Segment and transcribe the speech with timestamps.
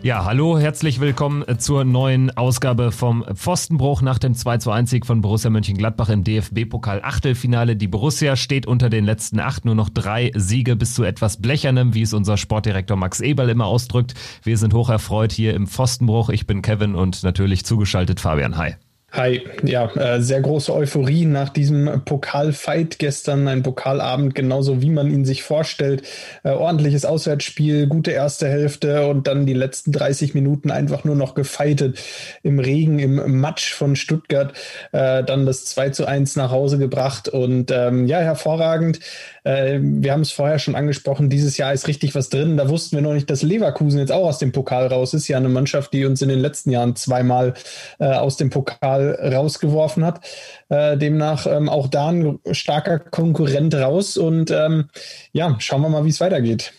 [0.00, 5.04] Ja, hallo, herzlich willkommen zur neuen Ausgabe vom Pfostenbruch nach dem 2 zu 1 Sieg
[5.04, 7.74] von Borussia Mönchengladbach im DFB-Pokal Achtelfinale.
[7.74, 11.94] Die Borussia steht unter den letzten acht, nur noch drei Siege bis zu etwas Blechernem,
[11.94, 14.14] wie es unser Sportdirektor Max Eberl immer ausdrückt.
[14.44, 16.30] Wir sind hoch erfreut hier im Pfostenbruch.
[16.30, 18.76] Ich bin Kevin und natürlich zugeschaltet Fabian Hi.
[19.10, 25.10] Hi, ja, äh, sehr große Euphorie nach diesem Pokalfight gestern, ein Pokalabend, genauso wie man
[25.10, 26.02] ihn sich vorstellt.
[26.44, 31.34] Äh, ordentliches Auswärtsspiel, gute erste Hälfte und dann die letzten 30 Minuten einfach nur noch
[31.34, 31.98] gefeitet
[32.42, 34.52] im Regen, im Matsch von Stuttgart,
[34.92, 39.00] äh, dann das 2 zu 1 nach Hause gebracht und ähm, ja, hervorragend.
[39.48, 42.58] Äh, wir haben es vorher schon angesprochen, dieses Jahr ist richtig was drin.
[42.58, 45.26] Da wussten wir noch nicht, dass Leverkusen jetzt auch aus dem Pokal raus ist.
[45.26, 47.54] Ja, eine Mannschaft, die uns in den letzten Jahren zweimal
[47.98, 50.20] äh, aus dem Pokal rausgeworfen hat.
[50.68, 54.18] Äh, demnach ähm, auch da ein starker Konkurrent raus.
[54.18, 54.90] Und ähm,
[55.32, 56.74] ja, schauen wir mal, wie es weitergeht.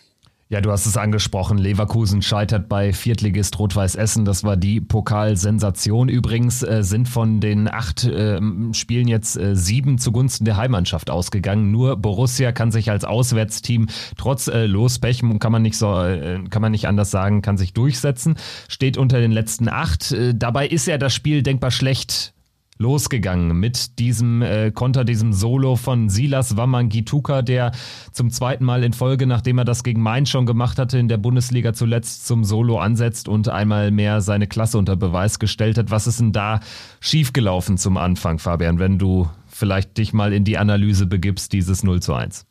[0.52, 1.58] Ja, du hast es angesprochen.
[1.58, 4.24] Leverkusen scheitert bei Viertligist Rot-Weiß Essen.
[4.24, 6.08] Das war die Pokalsensation.
[6.08, 8.40] Übrigens äh, sind von den acht äh,
[8.72, 11.70] Spielen jetzt äh, sieben zugunsten der Heimmannschaft ausgegangen.
[11.70, 16.62] Nur Borussia kann sich als Auswärtsteam trotz äh, Lospech, kann man nicht so, äh, kann
[16.62, 18.34] man nicht anders sagen, kann sich durchsetzen.
[18.66, 20.10] Steht unter den letzten acht.
[20.10, 22.34] Äh, dabei ist ja das Spiel denkbar schlecht
[22.80, 27.72] losgegangen mit diesem äh, Konter, diesem Solo von Silas Wamangituka, der
[28.10, 31.18] zum zweiten Mal in Folge, nachdem er das gegen Mainz schon gemacht hatte, in der
[31.18, 35.90] Bundesliga zuletzt zum Solo ansetzt und einmal mehr seine Klasse unter Beweis gestellt hat.
[35.90, 36.60] Was ist denn da
[37.00, 42.00] schiefgelaufen zum Anfang, Fabian, wenn du vielleicht dich mal in die Analyse begibst, dieses 0
[42.00, 42.46] zu 1?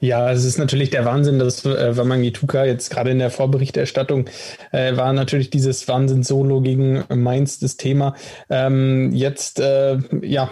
[0.00, 4.26] Ja, es ist natürlich der Wahnsinn, dass äh, Wamangituka jetzt gerade in der Vorberichterstattung
[4.72, 8.14] äh, war natürlich dieses Wahnsinn-Solo gegen Mainz das Thema.
[8.50, 10.50] Ähm, jetzt äh, ja,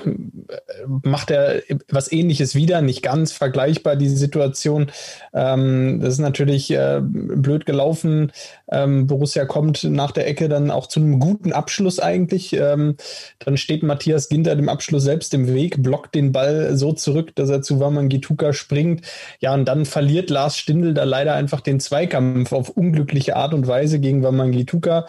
[0.87, 4.91] macht er was ähnliches wieder, nicht ganz vergleichbar, die Situation.
[5.35, 8.33] Ähm, das ist natürlich äh, blöd gelaufen.
[8.71, 12.53] Ähm, Borussia kommt nach der Ecke dann auch zu einem guten Abschluss eigentlich.
[12.53, 12.97] Ähm,
[13.39, 17.51] dann steht Matthias Ginter dem Abschluss selbst im Weg, blockt den Ball so zurück, dass
[17.51, 19.05] er zu Wamangituka springt.
[19.41, 23.67] Ja, und dann verliert Lars Stindl da leider einfach den Zweikampf auf unglückliche Art und
[23.67, 25.07] Weise gegen Wamangituka.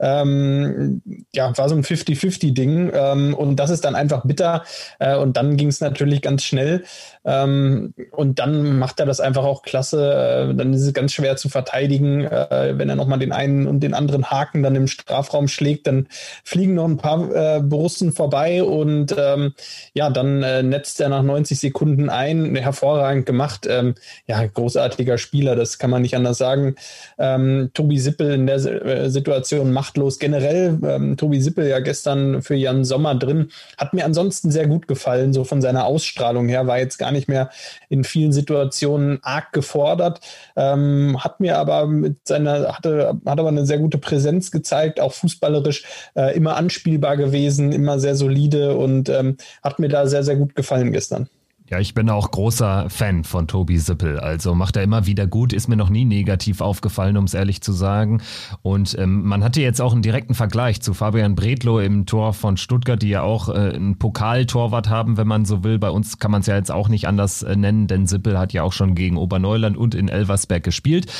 [0.00, 2.90] Ähm, ja, war so ein 50-50-Ding.
[2.94, 4.64] Ähm, und das ist dann einfach bitter.
[4.98, 6.84] Äh, und dann ging es natürlich ganz schnell.
[7.24, 10.50] Ähm, und dann macht er das einfach auch klasse.
[10.50, 12.24] Äh, dann ist es ganz schwer zu verteidigen.
[12.24, 16.06] Äh, wenn er nochmal den einen und den anderen Haken dann im Strafraum schlägt, dann
[16.42, 19.52] fliegen noch ein paar äh, Borussen vorbei und ähm,
[19.92, 22.56] ja, dann äh, netzt er nach 90 Sekunden ein.
[22.56, 23.66] Hervorragend gemacht.
[23.68, 23.94] Ähm,
[24.26, 26.76] ja, großartiger Spieler, das kann man nicht anders sagen.
[27.18, 30.18] Ähm, Tobi Sippel in der äh, Situation machtlos.
[30.18, 34.88] Generell, ähm, Tobi Sippel ja gestern für Jan Sommer drin, hat mir ansonsten sehr gut
[34.88, 37.50] gefallen, so von seiner Ausstrahlung her, war jetzt gar nicht mehr
[37.88, 40.20] in vielen Situationen arg gefordert,
[40.56, 45.12] ähm, hat mir aber mit seiner, hatte, hat aber eine sehr gute Präsenz gezeigt, auch
[45.12, 45.84] fußballerisch
[46.14, 50.54] äh, immer anspielbar gewesen, immer sehr solide und ähm, hat mir da sehr, sehr gut
[50.54, 51.28] gefallen gestern.
[51.74, 54.20] Ja, ich bin auch großer Fan von Tobi Sippel.
[54.20, 57.62] Also macht er immer wieder gut, ist mir noch nie negativ aufgefallen, um es ehrlich
[57.62, 58.22] zu sagen.
[58.62, 62.56] Und ähm, man hatte jetzt auch einen direkten Vergleich zu Fabian Bredlow im Tor von
[62.56, 65.80] Stuttgart, die ja auch äh, einen Pokaltorwart haben, wenn man so will.
[65.80, 68.52] Bei uns kann man es ja jetzt auch nicht anders äh, nennen, denn Sippel hat
[68.52, 71.10] ja auch schon gegen Oberneuland und in Elversberg gespielt.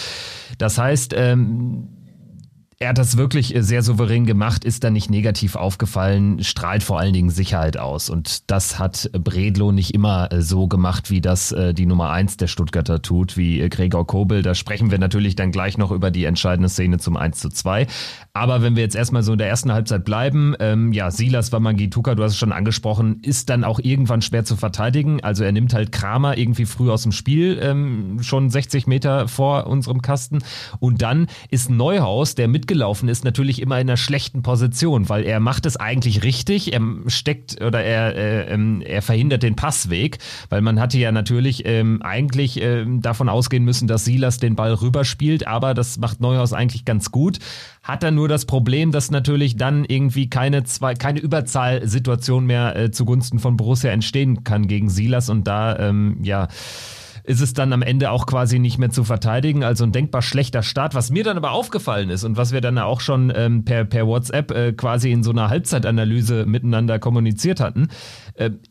[0.59, 1.89] Das heißt, ähm,
[2.85, 7.01] er hat das wirklich äh, sehr souverän gemacht, ist da nicht negativ aufgefallen, strahlt vor
[7.01, 8.11] allen Dingen Sicherheit aus.
[8.11, 12.37] Und das hat Bredlo nicht immer äh, so gemacht, wie das äh, die Nummer eins
[12.37, 14.43] der Stuttgarter tut, wie Gregor Kobel.
[14.43, 17.87] Da sprechen wir natürlich dann gleich noch über die entscheidende Szene zum 1 zu 2.
[18.35, 22.15] Aber wenn wir jetzt erstmal so in der ersten Halbzeit bleiben, ähm, ja, Silas Wamangituka,
[22.15, 25.25] du hast es schon angesprochen, ist dann auch irgendwann schwer zu verteidigen.
[25.25, 29.69] Also er nimmt halt Kramer irgendwie früh aus dem Spiel, ähm, schon 60 Meter vor
[29.69, 30.41] unserem Kasten.
[30.81, 35.39] Und dann ist Neuhaus, der mitgelaufen ist, natürlich immer in einer schlechten Position, weil er
[35.39, 36.73] macht es eigentlich richtig.
[36.73, 40.19] Er steckt oder er, äh, ähm, er verhindert den Passweg,
[40.49, 44.75] weil man hatte ja natürlich ähm, eigentlich äh, davon ausgehen müssen, dass Silas den Ball
[44.75, 47.39] rüberspielt, aber das macht Neuhaus eigentlich ganz gut
[47.83, 52.91] hat er nur das Problem, dass natürlich dann irgendwie keine zwei, keine Überzahlsituation mehr äh,
[52.91, 56.49] zugunsten von Borussia entstehen kann gegen Silas und da ähm, ja
[57.25, 59.65] ist es dann am Ende auch quasi nicht mehr zu verteidigen.
[59.65, 60.95] Also ein denkbar schlechter Start.
[60.95, 64.07] Was mir dann aber aufgefallen ist und was wir dann auch schon ähm, per, per
[64.07, 67.89] WhatsApp äh, quasi in so einer Halbzeitanalyse miteinander kommuniziert hatten,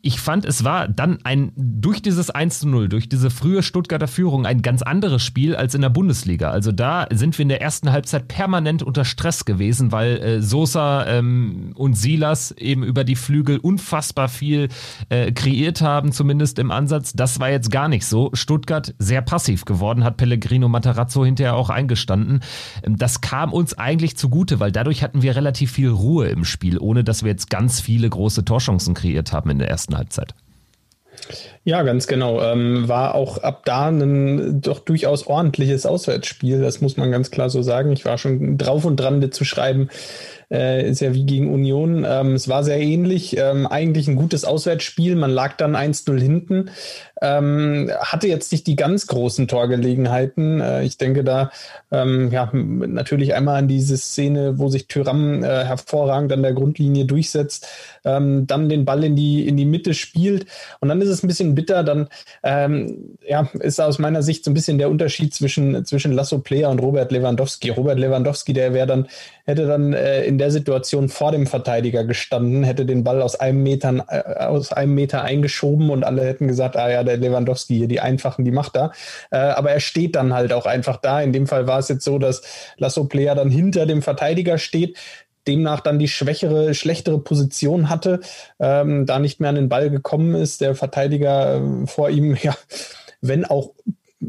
[0.02, 4.08] ich fand, es war dann ein, durch dieses 1 zu 0, durch diese frühe Stuttgarter
[4.08, 6.50] Führung ein ganz anderes Spiel als in der Bundesliga.
[6.50, 11.06] Also da sind wir in der ersten Halbzeit permanent unter Stress gewesen, weil äh, Sosa
[11.06, 14.68] ähm, und Silas eben über die Flügel unfassbar viel
[15.08, 17.14] äh, kreiert haben, zumindest im Ansatz.
[17.14, 18.30] Das war jetzt gar nicht so.
[18.34, 22.40] Stuttgart sehr passiv geworden, hat Pellegrino Matarazzo hinterher auch eingestanden.
[22.82, 26.78] Ähm, das kam uns eigentlich zugute, weil dadurch hatten wir relativ viel Ruhe im Spiel,
[26.78, 30.34] ohne dass wir jetzt ganz viele große Torchancen kreiert haben in der ersten Halbzeit.
[31.64, 32.42] Ja, ganz genau.
[32.42, 36.60] Ähm, war auch ab da ein doch durchaus ordentliches Auswärtsspiel.
[36.60, 37.92] Das muss man ganz klar so sagen.
[37.92, 39.88] Ich war schon drauf und dran, zu schreiben,
[40.50, 42.04] äh, ist ja wie gegen Union.
[42.06, 43.36] Ähm, es war sehr ähnlich.
[43.38, 45.16] Ähm, eigentlich ein gutes Auswärtsspiel.
[45.16, 46.70] Man lag dann 1-0 hinten.
[47.24, 50.60] Ähm, hatte jetzt nicht die ganz großen Torgelegenheiten.
[50.60, 51.50] Äh, ich denke da
[51.90, 57.06] ähm, ja natürlich einmal an diese Szene, wo sich Tyram äh, hervorragend an der Grundlinie
[57.06, 57.66] durchsetzt,
[58.04, 60.44] ähm, dann den Ball in die, in die Mitte spielt.
[60.80, 61.82] Und dann ist es ein bisschen bitter.
[61.82, 62.08] Dann
[62.42, 66.68] ähm, ja, ist aus meiner Sicht so ein bisschen der Unterschied zwischen, zwischen Lasso Player
[66.68, 67.70] und Robert Lewandowski.
[67.70, 69.08] Robert Lewandowski, der wäre dann,
[69.46, 73.62] hätte dann äh, in der Situation vor dem Verteidiger gestanden, hätte den Ball aus einem
[73.62, 77.88] Meter, äh, aus einem Meter eingeschoben und alle hätten gesagt, ah ja, der Lewandowski hier,
[77.88, 78.92] die einfachen, die macht da.
[79.30, 81.20] Äh, aber er steht dann halt auch einfach da.
[81.20, 82.42] In dem Fall war es jetzt so, dass
[82.76, 84.96] Lasso Player dann hinter dem Verteidiger steht
[85.46, 88.20] demnach dann die schwächere, schlechtere Position hatte,
[88.58, 92.56] ähm, da nicht mehr an den Ball gekommen ist, der Verteidiger äh, vor ihm, ja,
[93.20, 93.72] wenn auch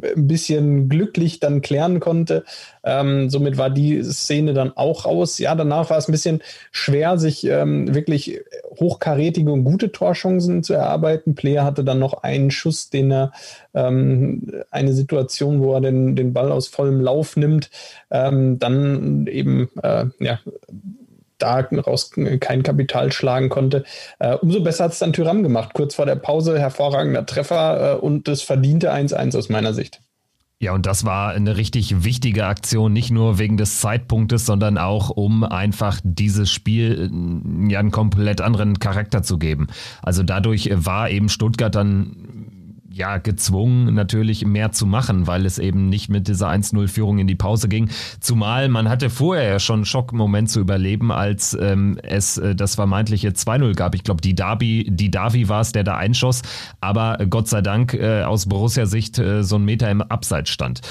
[0.03, 2.43] ein bisschen glücklich dann klären konnte.
[2.83, 5.39] Ähm, somit war die Szene dann auch raus.
[5.39, 8.41] Ja, danach war es ein bisschen schwer, sich ähm, wirklich
[8.79, 11.35] hochkarätige und gute Torchancen zu erarbeiten.
[11.35, 13.31] Player hatte dann noch einen Schuss, den er
[13.73, 17.69] ähm, eine Situation, wo er den, den Ball aus vollem Lauf nimmt,
[18.11, 20.39] ähm, dann eben äh, ja
[21.37, 23.83] daraus kein Kapital schlagen konnte.
[24.19, 25.73] Äh, umso besser hat es dann Tyram gemacht.
[25.73, 30.01] Kurz vor der Pause hervorragender Treffer äh, und das verdiente 1-1 aus meiner Sicht.
[30.57, 35.09] Ja, und das war eine richtig wichtige Aktion, nicht nur wegen des Zeitpunktes, sondern auch,
[35.09, 39.67] um einfach dieses Spiel äh, ja einen komplett anderen Charakter zu geben.
[40.01, 42.34] Also dadurch war eben Stuttgart dann
[42.95, 47.35] ja gezwungen, natürlich mehr zu machen, weil es eben nicht mit dieser 1-0-Führung in die
[47.35, 47.89] Pause ging.
[48.21, 52.75] Zumal man hatte vorher ja schon einen Schockmoment zu überleben, als ähm, es äh, das
[52.75, 53.95] vermeintliche 2-0 gab.
[53.95, 56.41] Ich glaube, die Davi, die Davi war es, der da einschoss,
[56.79, 60.81] aber Gott sei Dank äh, aus Borussia-Sicht äh, so ein Meter im Abseits stand.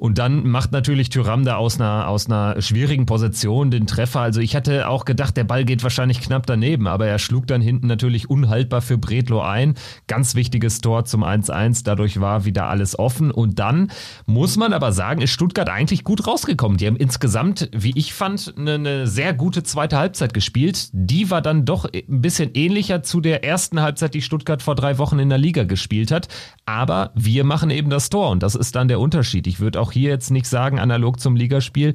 [0.00, 4.20] Und dann macht natürlich Tyram da aus einer, aus einer schwierigen Position den Treffer.
[4.20, 7.60] Also ich hatte auch gedacht, der Ball geht wahrscheinlich knapp daneben, aber er schlug dann
[7.60, 9.74] hinten natürlich unhaltbar für Bredlo ein.
[10.06, 11.82] Ganz wichtiges Tor zum 1-1.
[11.84, 13.30] Dadurch war wieder alles offen.
[13.30, 13.92] Und dann
[14.24, 16.78] muss man aber sagen, ist Stuttgart eigentlich gut rausgekommen.
[16.78, 20.88] Die haben insgesamt, wie ich fand, eine, eine sehr gute zweite Halbzeit gespielt.
[20.94, 24.96] Die war dann doch ein bisschen ähnlicher zu der ersten Halbzeit, die Stuttgart vor drei
[24.96, 26.28] Wochen in der Liga gespielt hat.
[26.64, 29.46] Aber wir machen eben das Tor und das ist dann der Unterschied.
[29.46, 31.94] Ich würde auch auch hier jetzt nicht sagen, analog zum Ligaspiel.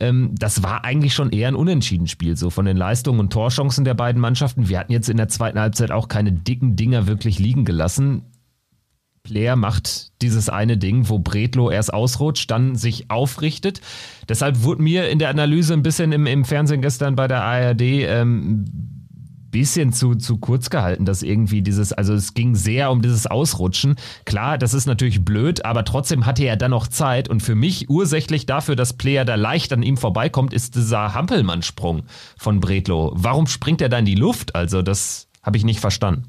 [0.00, 3.84] Ähm, das war eigentlich schon eher ein unentschieden Spiel, so von den Leistungen und Torchancen
[3.84, 4.68] der beiden Mannschaften.
[4.68, 8.22] Wir hatten jetzt in der zweiten Halbzeit auch keine dicken Dinger wirklich liegen gelassen.
[9.22, 13.80] Player macht dieses eine Ding, wo Bredlo erst ausrutscht, dann sich aufrichtet.
[14.28, 17.82] Deshalb wurde mir in der Analyse ein bisschen im, im Fernsehen gestern bei der ARD
[17.82, 18.64] ähm,
[19.56, 23.96] bisschen zu, zu kurz gehalten, dass irgendwie dieses, also es ging sehr um dieses Ausrutschen.
[24.26, 27.88] Klar, das ist natürlich blöd, aber trotzdem hatte er dann noch Zeit und für mich
[27.88, 32.02] ursächlich dafür, dass Player da leicht an ihm vorbeikommt, ist dieser Hampelmann-Sprung
[32.36, 33.12] von Bredlo.
[33.14, 34.54] Warum springt er da in die Luft?
[34.54, 36.24] Also das habe ich nicht verstanden.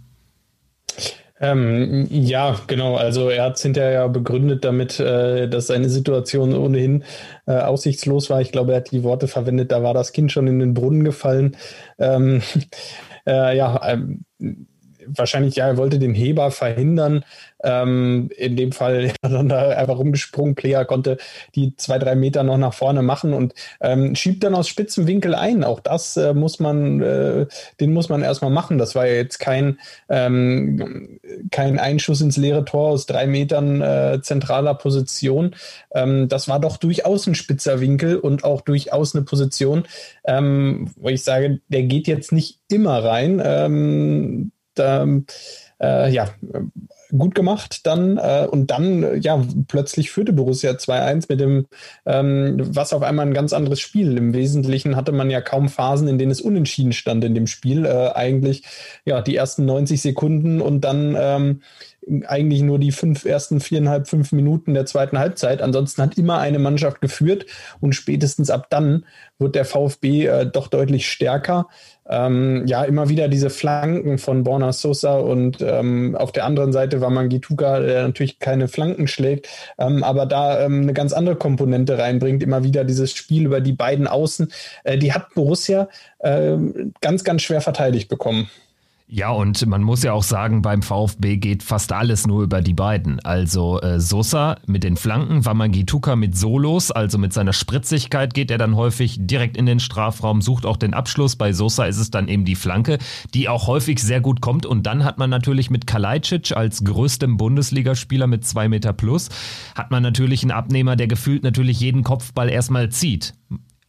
[1.39, 2.95] Ähm, ja, genau.
[2.95, 7.03] Also er hat es hinterher begründet damit, äh, dass seine Situation ohnehin
[7.45, 8.41] äh, aussichtslos war.
[8.41, 11.03] Ich glaube, er hat die Worte verwendet, da war das Kind schon in den Brunnen
[11.03, 11.55] gefallen.
[11.99, 12.41] Ähm,
[13.27, 14.25] äh, ja, ähm,
[15.07, 17.23] wahrscheinlich, ja, er wollte den Heber verhindern.
[17.63, 20.55] Ähm, in dem Fall dann da einfach rumgesprungen.
[20.55, 21.17] Player konnte
[21.55, 25.33] die zwei, drei Meter noch nach vorne machen und ähm, schiebt dann aus spitzem Winkel
[25.33, 25.63] ein.
[25.63, 27.47] Auch das äh, muss man, äh,
[27.79, 28.77] den muss man erstmal machen.
[28.77, 34.19] Das war ja jetzt kein, ähm, kein Einschuss ins leere Tor aus drei Metern äh,
[34.21, 35.55] zentraler Position.
[35.91, 39.85] Ähm, das war doch durchaus ein spitzer Winkel und auch durchaus eine Position,
[40.25, 44.51] ähm, wo ich sage, der geht jetzt nicht immer rein.
[44.79, 45.25] Ähm,
[45.79, 46.29] äh, ja,
[47.15, 51.67] gut gemacht dann äh, und dann ja plötzlich führte Borussia 2-1 mit dem
[52.05, 54.17] ähm, was auf einmal ein ganz anderes Spiel.
[54.17, 57.85] Im Wesentlichen hatte man ja kaum Phasen in denen es unentschieden stand in dem Spiel
[57.85, 58.63] äh, eigentlich
[59.05, 61.61] ja die ersten 90 Sekunden und dann ähm,
[62.27, 66.59] eigentlich nur die fünf ersten viereinhalb fünf Minuten der zweiten Halbzeit ansonsten hat immer eine
[66.59, 67.45] Mannschaft geführt
[67.79, 69.05] und spätestens ab dann
[69.39, 71.67] wird der VfB äh, doch deutlich stärker
[72.09, 77.01] ähm, ja, immer wieder diese Flanken von Borna Sosa und ähm, auf der anderen Seite
[77.01, 79.47] war Mangituka, der natürlich keine Flanken schlägt,
[79.77, 82.43] ähm, aber da ähm, eine ganz andere Komponente reinbringt.
[82.43, 84.51] Immer wieder dieses Spiel über die beiden Außen.
[84.83, 86.55] Äh, die hat Borussia äh,
[87.01, 88.49] ganz, ganz schwer verteidigt bekommen.
[89.09, 92.73] Ja, und man muss ja auch sagen, beim VfB geht fast alles nur über die
[92.73, 93.21] beiden.
[93.21, 98.57] Also äh, Sosa mit den Flanken, Wamangituka mit Solos, also mit seiner Spritzigkeit geht er
[98.57, 101.37] dann häufig direkt in den Strafraum, sucht auch den Abschluss.
[101.37, 102.97] Bei Sosa ist es dann eben die Flanke,
[103.33, 104.65] die auch häufig sehr gut kommt.
[104.65, 109.29] Und dann hat man natürlich mit Kalajdzic als größtem Bundesligaspieler mit zwei Meter plus,
[109.75, 113.35] hat man natürlich einen Abnehmer, der gefühlt natürlich jeden Kopfball erstmal zieht.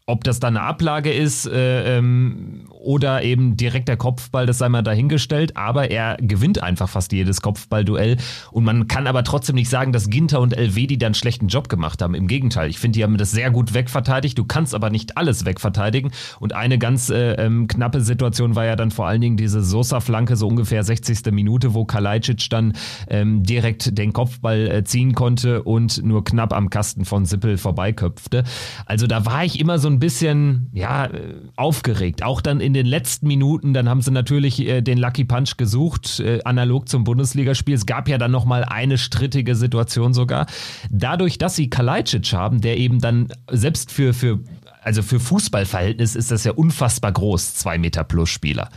[0.09, 4.71] Ob das dann eine Ablage ist äh, ähm, oder eben direkt der Kopfball, das sei
[4.71, 5.59] mal dahingestellt.
[5.59, 8.17] Aber er gewinnt einfach fast jedes Kopfballduell.
[8.51, 11.69] Und man kann aber trotzdem nicht sagen, dass Ginter und Elvedi dann einen schlechten Job
[11.69, 12.15] gemacht haben.
[12.15, 14.39] Im Gegenteil, ich finde, die haben das sehr gut wegverteidigt.
[14.39, 16.13] Du kannst aber nicht alles wegverteidigen.
[16.41, 20.37] Und eine ganz äh, ähm, knappe Situation war ja dann vor allen Dingen diese Sosa-Flanke,
[20.37, 21.31] so ungefähr 60.
[21.31, 22.73] Minute, wo Kalajdzic dann
[23.09, 28.45] ähm, direkt den Kopfball äh, ziehen konnte und nur knapp am Kasten von Sippel vorbeiköpfte.
[28.87, 31.11] Also da war ich immer so ein bisschen, ja,
[31.57, 32.23] aufgeregt.
[32.23, 36.21] Auch dann in den letzten Minuten, dann haben sie natürlich äh, den Lucky Punch gesucht,
[36.21, 37.75] äh, analog zum Bundesligaspiel.
[37.75, 40.47] Es gab ja dann nochmal eine strittige Situation sogar.
[40.91, 44.41] Dadurch, dass sie Kalajdzic haben, der eben dann selbst für, für
[44.83, 48.71] also für Fußballverhältnis ist das ja unfassbar groß, zwei Meter plus Spieler.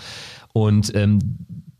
[0.53, 1.19] Und ähm,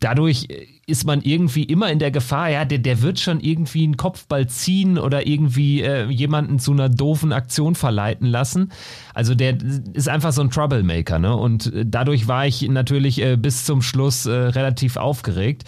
[0.02, 0.48] dadurch
[0.86, 4.48] ist man irgendwie immer in der Gefahr, ja, der, der wird schon irgendwie einen Kopfball
[4.48, 8.72] ziehen oder irgendwie äh, jemanden zu einer doofen Aktion verleiten lassen.
[9.14, 9.56] Also der
[9.94, 11.36] ist einfach so ein Troublemaker, ne?
[11.36, 15.64] Und äh, dadurch war ich natürlich äh, bis zum Schluss äh, relativ aufgeregt.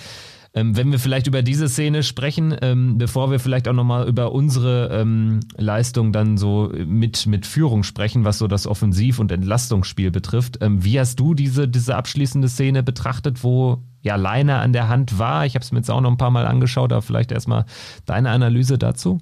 [0.56, 4.30] Ähm, wenn wir vielleicht über diese Szene sprechen, ähm, bevor wir vielleicht auch nochmal über
[4.30, 10.12] unsere ähm, Leistung dann so mit, mit Führung sprechen, was so das Offensiv- und Entlastungsspiel
[10.12, 10.58] betrifft.
[10.61, 15.18] Ähm, wie hast du diese, diese abschließende Szene betrachtet, wo ja Leine an der Hand
[15.18, 15.44] war?
[15.44, 17.64] Ich habe es mir jetzt auch noch ein paar Mal angeschaut, aber vielleicht erstmal
[18.06, 19.20] deine Analyse dazu.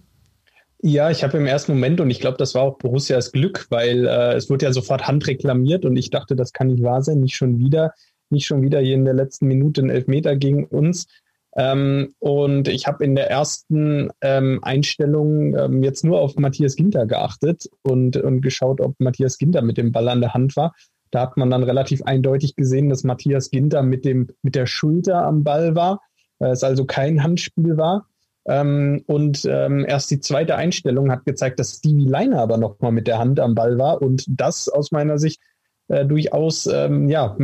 [0.84, 4.04] Ja, ich habe im ersten Moment, und ich glaube, das war auch Borussias Glück, weil
[4.04, 7.20] äh, es wurde ja sofort Hand reklamiert und ich dachte, das kann nicht wahr sein,
[7.20, 7.94] nicht schon wieder,
[8.30, 11.06] nicht schon wieder hier in der letzten Minute ein Elfmeter gegen uns.
[11.56, 17.06] Ähm, und ich habe in der ersten ähm, Einstellung ähm, jetzt nur auf Matthias Ginter
[17.06, 20.74] geachtet und, und geschaut, ob Matthias Ginter mit dem Ball an der Hand war.
[21.10, 25.26] Da hat man dann relativ eindeutig gesehen, dass Matthias Ginter mit, dem, mit der Schulter
[25.26, 26.00] am Ball war,
[26.38, 28.06] äh, es also kein Handspiel war.
[28.46, 33.06] Ähm, und ähm, erst die zweite Einstellung hat gezeigt, dass Stevie Leiner aber nochmal mit
[33.06, 35.40] der Hand am Ball war und das aus meiner Sicht
[35.88, 37.36] äh, durchaus ähm, ja,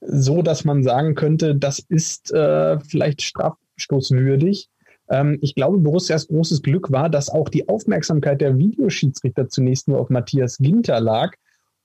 [0.00, 4.68] so, dass man sagen könnte, das ist äh, vielleicht strafstoßwürdig.
[5.08, 10.00] Ähm, ich glaube, Borussias großes Glück war, dass auch die Aufmerksamkeit der Videoschiedsrichter zunächst nur
[10.00, 11.32] auf Matthias Ginter lag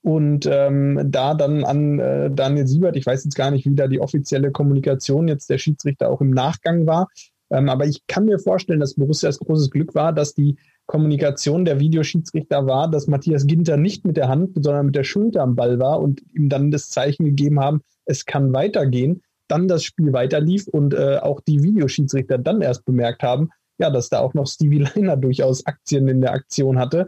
[0.01, 3.87] und ähm, da dann an äh, Daniel Siebert, ich weiß jetzt gar nicht, wie da
[3.87, 7.07] die offizielle Kommunikation jetzt der Schiedsrichter auch im Nachgang war,
[7.51, 10.55] ähm, aber ich kann mir vorstellen, dass Borussias großes Glück war, dass die
[10.87, 15.41] Kommunikation der Videoschiedsrichter war, dass Matthias Ginter nicht mit der Hand, sondern mit der Schulter
[15.41, 19.83] am Ball war und ihm dann das Zeichen gegeben haben, es kann weitergehen, dann das
[19.83, 24.33] Spiel weiterlief und äh, auch die Videoschiedsrichter dann erst bemerkt haben, ja, dass da auch
[24.33, 27.07] noch Stevie Leiner durchaus Aktien in der Aktion hatte.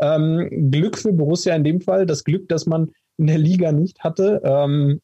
[0.00, 4.00] Ähm, Glück für Borussia in dem Fall, das Glück, das man in der Liga nicht
[4.00, 4.40] hatte.
[4.42, 5.00] Ähm,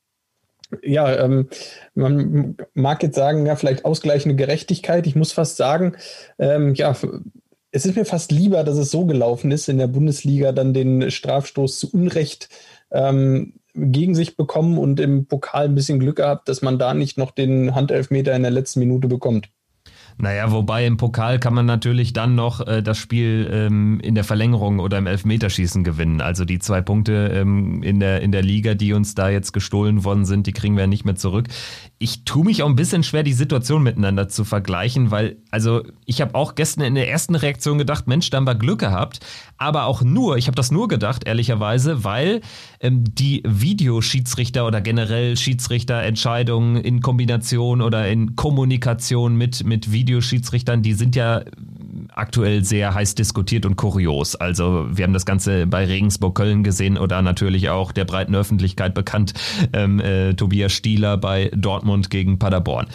[0.83, 1.49] ja, ähm,
[1.95, 5.07] man mag jetzt sagen, ja, vielleicht ausgleichende Gerechtigkeit.
[5.07, 5.97] Ich muss fast sagen,
[6.39, 6.97] ähm, ja,
[7.71, 11.11] es ist mir fast lieber, dass es so gelaufen ist, in der Bundesliga dann den
[11.11, 12.49] Strafstoß zu Unrecht
[12.91, 17.19] ähm, gegen sich bekommen und im Pokal ein bisschen Glück gehabt, dass man da nicht
[17.19, 19.51] noch den Handelfmeter in der letzten Minute bekommt.
[20.21, 24.25] Naja, wobei im Pokal kann man natürlich dann noch äh, das Spiel ähm, in der
[24.25, 26.21] Verlängerung oder im Elfmeterschießen gewinnen.
[26.21, 30.03] Also die zwei Punkte ähm, in, der, in der Liga, die uns da jetzt gestohlen
[30.03, 31.47] worden sind, die kriegen wir nicht mehr zurück.
[32.01, 36.21] Ich tue mich auch ein bisschen schwer, die Situation miteinander zu vergleichen, weil, also ich
[36.21, 39.21] habe auch gestern in der ersten Reaktion gedacht, Mensch, da haben wir Glück gehabt.
[39.57, 42.41] Aber auch nur, ich habe das nur gedacht, ehrlicherweise, weil
[42.81, 50.83] ähm, die Videoschiedsrichter oder generell Schiedsrichterentscheidungen in Kombination oder in Kommunikation mit, mit Video Videoschiedsrichtern,
[50.83, 51.43] die sind ja
[52.15, 54.35] aktuell sehr heiß diskutiert und kurios.
[54.37, 59.35] Also wir haben das Ganze bei Regensburg-Köln gesehen oder natürlich auch der breiten Öffentlichkeit bekannt,
[59.75, 62.87] ähm, äh, Tobias Stieler bei Dortmund gegen Paderborn.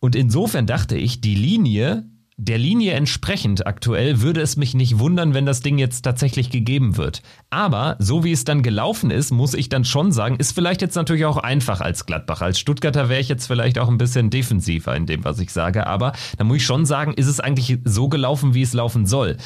[0.00, 2.09] Und insofern dachte ich, die Linie
[2.42, 6.96] der Linie entsprechend aktuell würde es mich nicht wundern, wenn das Ding jetzt tatsächlich gegeben
[6.96, 7.20] wird.
[7.50, 10.94] Aber so wie es dann gelaufen ist, muss ich dann schon sagen, ist vielleicht jetzt
[10.94, 12.40] natürlich auch einfach als Gladbach.
[12.40, 15.86] Als Stuttgarter wäre ich jetzt vielleicht auch ein bisschen defensiver in dem, was ich sage.
[15.86, 19.36] Aber da muss ich schon sagen, ist es eigentlich so gelaufen, wie es laufen soll.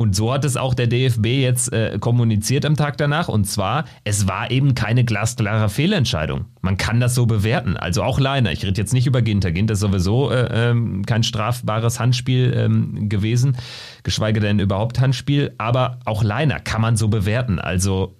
[0.00, 3.28] Und so hat es auch der DFB jetzt äh, kommuniziert am Tag danach.
[3.28, 6.46] Und zwar, es war eben keine glasklare Fehlentscheidung.
[6.62, 7.76] Man kann das so bewerten.
[7.76, 8.50] Also auch Leiner.
[8.50, 9.52] Ich rede jetzt nicht über Ginter.
[9.52, 13.58] Ginter ist sowieso äh, ähm, kein strafbares Handspiel ähm, gewesen,
[14.02, 15.54] geschweige denn überhaupt Handspiel.
[15.58, 17.58] Aber auch Leiner kann man so bewerten.
[17.58, 18.16] Also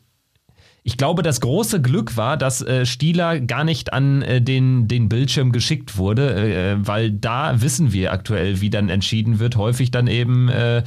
[0.83, 5.09] ich glaube, das große Glück war, dass äh, Stieler gar nicht an äh, den, den
[5.09, 9.57] Bildschirm geschickt wurde, äh, weil da wissen wir aktuell, wie dann entschieden wird.
[9.57, 10.83] Häufig dann eben äh,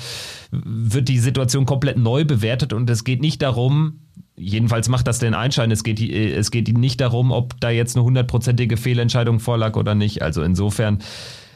[0.52, 4.00] wird die Situation komplett neu bewertet und es geht nicht darum,
[4.36, 7.96] jedenfalls macht das den Einschein, es geht, äh, es geht nicht darum, ob da jetzt
[7.96, 10.24] eine hundertprozentige Fehlentscheidung vorlag oder nicht.
[10.24, 11.04] Also insofern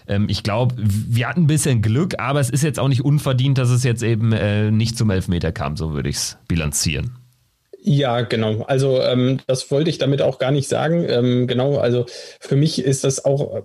[0.08, 3.58] ähm, ich glaube, wir hatten ein bisschen Glück, aber es ist jetzt auch nicht unverdient,
[3.58, 7.17] dass es jetzt eben äh, nicht zum Elfmeter kam, so würde ich es bilanzieren.
[7.80, 8.64] Ja, genau.
[8.64, 11.06] Also ähm, das wollte ich damit auch gar nicht sagen.
[11.08, 12.06] Ähm, genau, also
[12.40, 13.64] für mich ist das auch,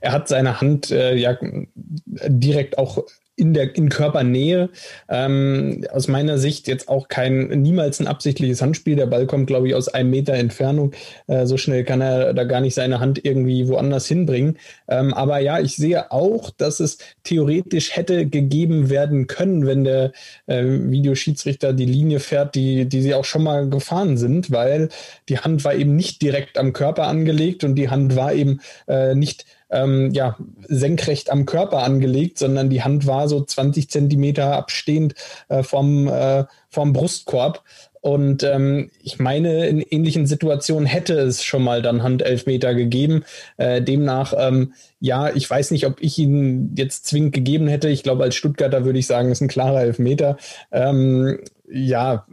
[0.00, 1.36] er hat seine Hand äh, ja
[1.74, 3.04] direkt auch
[3.38, 4.68] in der in Körpernähe.
[5.08, 8.96] Ähm, aus meiner Sicht jetzt auch kein niemals ein absichtliches Handspiel.
[8.96, 10.92] Der Ball kommt, glaube ich, aus einem Meter Entfernung.
[11.28, 14.58] Äh, so schnell kann er da gar nicht seine Hand irgendwie woanders hinbringen.
[14.88, 20.12] Ähm, aber ja, ich sehe auch, dass es theoretisch hätte gegeben werden können, wenn der
[20.46, 24.88] äh, Videoschiedsrichter die Linie fährt, die, die sie auch schon mal gefahren sind, weil
[25.28, 29.14] die Hand war eben nicht direkt am Körper angelegt und die Hand war eben äh,
[29.14, 35.14] nicht ähm, ja, senkrecht am Körper angelegt, sondern die Hand war so 20 Zentimeter abstehend
[35.48, 37.62] äh, vom, äh, vom Brustkorb.
[38.00, 43.24] Und ähm, ich meine, in ähnlichen Situationen hätte es schon mal dann Handelfmeter gegeben.
[43.56, 47.88] Äh, demnach, ähm, ja, ich weiß nicht, ob ich ihn jetzt zwingend gegeben hätte.
[47.88, 50.36] Ich glaube, als Stuttgarter würde ich sagen, ist ein klarer Elfmeter.
[50.70, 52.26] Ähm, ja,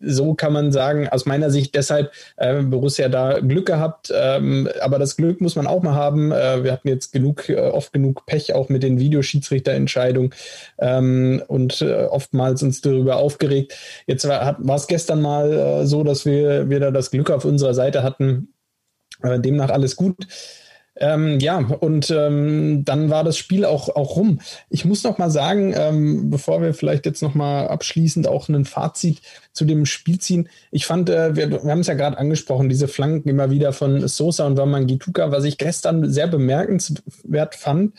[0.00, 4.12] so kann man sagen, aus meiner Sicht deshalb äh, Borussia da Glück gehabt.
[4.14, 6.32] Ähm, aber das Glück muss man auch mal haben.
[6.32, 10.34] Äh, wir hatten jetzt genug, äh, oft genug Pech auch mit den Videoschiedsrichterentscheidungen
[10.78, 13.76] ähm, und äh, oftmals uns darüber aufgeregt.
[14.06, 17.74] Jetzt war es gestern mal äh, so, dass wir, wir da das Glück auf unserer
[17.74, 18.54] Seite hatten.
[19.22, 20.26] Äh, demnach alles gut.
[21.00, 24.40] Ähm, ja, und ähm, dann war das Spiel auch, auch rum.
[24.68, 28.64] Ich muss noch mal sagen, ähm, bevor wir vielleicht jetzt noch mal abschließend auch ein
[28.64, 29.20] Fazit
[29.52, 30.48] zu dem Spiel ziehen.
[30.70, 34.06] Ich fand, äh, wir, wir haben es ja gerade angesprochen, diese Flanken immer wieder von
[34.08, 37.94] Sosa und Wamangituka, was ich gestern sehr bemerkenswert fand,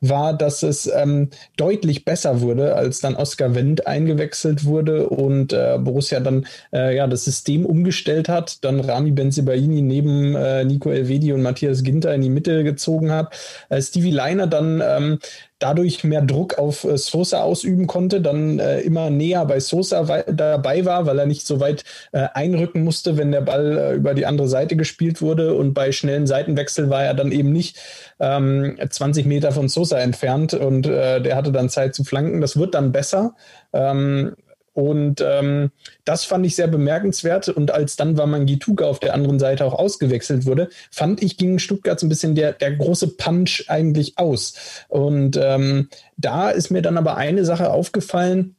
[0.00, 5.78] war, dass es ähm, deutlich besser wurde, als dann Oskar Wendt eingewechselt wurde und äh,
[5.78, 11.32] Borussia dann äh, ja das System umgestellt hat, dann Rami Benzibaini neben äh, Nico Elvedi
[11.32, 13.34] und Matthias Ginter in die Mitte gezogen hat.
[13.68, 15.18] Äh, Stevie Leiner dann ähm,
[15.60, 20.84] dadurch mehr Druck auf äh, Sosa ausüben konnte, dann äh, immer näher bei Sosa dabei
[20.84, 24.26] war, weil er nicht so weit äh, einrücken musste, wenn der Ball äh, über die
[24.26, 25.54] andere Seite gespielt wurde.
[25.54, 27.78] Und bei schnellen Seitenwechsel war er dann eben nicht
[28.18, 32.40] ähm, 20 Meter von Sosa entfernt und äh, der hatte dann Zeit zu flanken.
[32.40, 33.34] Das wird dann besser.
[33.72, 34.34] Ähm,
[34.72, 35.72] und ähm,
[36.04, 37.48] das fand ich sehr bemerkenswert.
[37.48, 41.98] Und als dann Wamangituka auf der anderen Seite auch ausgewechselt wurde, fand ich gegen Stuttgart
[41.98, 44.84] so ein bisschen der, der große Punch eigentlich aus.
[44.88, 48.56] Und ähm, da ist mir dann aber eine Sache aufgefallen.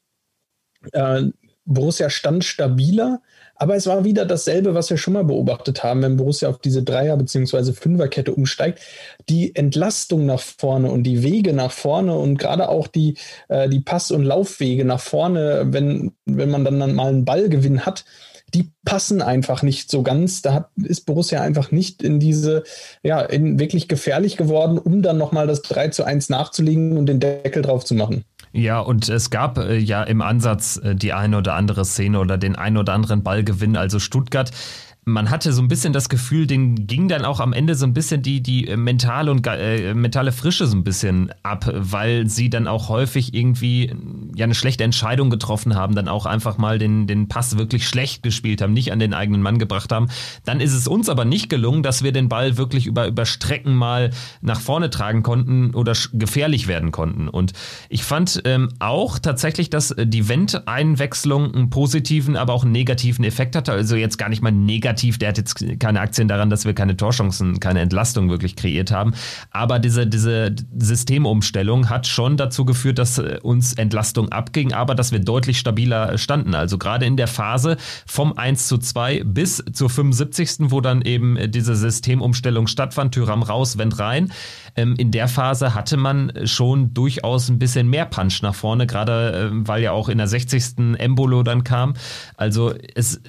[0.91, 1.23] Äh,
[1.65, 3.21] Borussia stand stabiler,
[3.61, 6.81] aber es war wieder dasselbe, was wir schon mal beobachtet haben, wenn Borussia auf diese
[6.81, 7.73] Dreier- bzw.
[7.73, 8.79] Fünferkette umsteigt.
[9.29, 13.17] Die Entlastung nach vorne und die Wege nach vorne und gerade auch die,
[13.49, 17.85] äh, die Pass- und Laufwege nach vorne, wenn, wenn man dann, dann mal einen Ballgewinn
[17.85, 18.03] hat,
[18.55, 20.41] die passen einfach nicht so ganz.
[20.41, 22.63] Da hat, ist Borussia einfach nicht in diese,
[23.03, 27.19] ja, in wirklich gefährlich geworden, um dann nochmal das 3 zu 1 nachzulegen und den
[27.19, 28.25] Deckel drauf zu machen.
[28.53, 32.37] Ja, und es gab äh, ja im Ansatz äh, die eine oder andere Szene oder
[32.37, 33.77] den ein oder anderen Ballgewinn.
[33.77, 34.51] Also Stuttgart
[35.03, 37.93] man hatte so ein bisschen das Gefühl, den ging dann auch am Ende so ein
[37.93, 42.51] bisschen die, die äh, mentale und äh, mentale Frische so ein bisschen ab, weil sie
[42.51, 43.91] dann auch häufig irgendwie
[44.35, 48.21] ja eine schlechte Entscheidung getroffen haben, dann auch einfach mal den, den Pass wirklich schlecht
[48.21, 50.07] gespielt haben, nicht an den eigenen Mann gebracht haben.
[50.45, 53.73] Dann ist es uns aber nicht gelungen, dass wir den Ball wirklich über, über Strecken
[53.73, 54.11] mal
[54.41, 57.27] nach vorne tragen konnten oder gefährlich werden konnten.
[57.27, 57.53] Und
[57.89, 63.25] ich fand ähm, auch tatsächlich, dass äh, die Wendt-Einwechslung einen positiven, aber auch einen negativen
[63.25, 63.71] Effekt hatte.
[63.71, 66.73] Also jetzt gar nicht mal negativ negativ, der hat jetzt keine Aktien daran, dass wir
[66.73, 69.13] keine Torchancen, keine Entlastung wirklich kreiert haben.
[69.51, 75.11] Aber diese, diese Systemumstellung hat schon dazu geführt, dass äh, uns Entlastung abging, aber dass
[75.11, 76.55] wir deutlich stabiler standen.
[76.55, 80.71] Also gerade in der Phase vom 1 zu 2 bis zur 75.
[80.71, 84.31] wo dann eben diese Systemumstellung stattfand, Tyram raus, Wendt rein.
[84.75, 89.49] Ähm, in der Phase hatte man schon durchaus ein bisschen mehr Punch nach vorne, gerade
[89.51, 90.97] ähm, weil ja auch in der 60.
[90.97, 91.93] Embolo dann kam.
[92.37, 93.21] Also es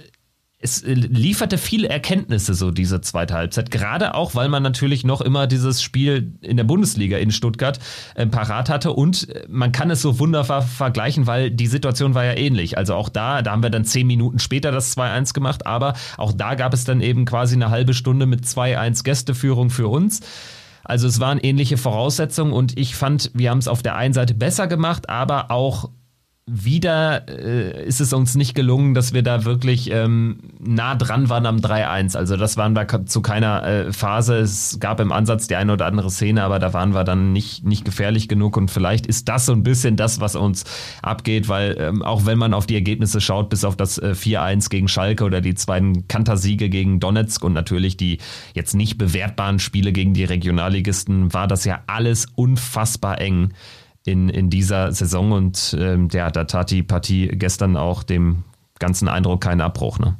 [0.62, 3.70] es äh, lieferte viele Erkenntnisse, so diese zweite Halbzeit.
[3.70, 7.79] Gerade auch, weil man natürlich noch immer dieses Spiel in der Bundesliga in Stuttgart
[8.14, 8.92] äh, parat hatte.
[8.92, 12.79] Und äh, man kann es so wunderbar vergleichen, weil die Situation war ja ähnlich.
[12.79, 16.33] Also auch da, da haben wir dann zehn Minuten später das 2-1 gemacht, aber auch
[16.33, 20.20] da gab es dann eben quasi eine halbe Stunde mit 2-1 Gästeführung für uns.
[20.85, 24.35] Also es waren ähnliche Voraussetzungen und ich fand, wir haben es auf der einen Seite
[24.35, 25.90] besser gemacht, aber auch
[26.44, 31.46] wieder äh, ist es uns nicht gelungen, dass wir da wirklich ähm, nah dran waren
[31.46, 32.16] am 3-1.
[32.16, 34.38] Also das waren wir zu keiner äh, Phase.
[34.38, 37.64] Es gab im Ansatz die eine oder andere Szene, aber da waren wir dann nicht,
[37.64, 38.57] nicht gefährlich genug.
[38.57, 40.64] Und vielleicht ist das so ein bisschen das, was uns
[41.00, 44.68] abgeht, weil ähm, auch wenn man auf die Ergebnisse schaut, bis auf das äh, 4-1
[44.68, 48.18] gegen Schalke oder die beiden Kantersiege gegen Donetsk und natürlich die
[48.52, 53.52] jetzt nicht bewertbaren Spiele gegen die Regionalligisten, war das ja alles unfassbar eng
[54.04, 58.44] in, in dieser Saison und ähm, ja, da tat die Partie gestern auch dem
[58.78, 59.98] ganzen Eindruck keinen Abbruch.
[59.98, 60.16] Ne?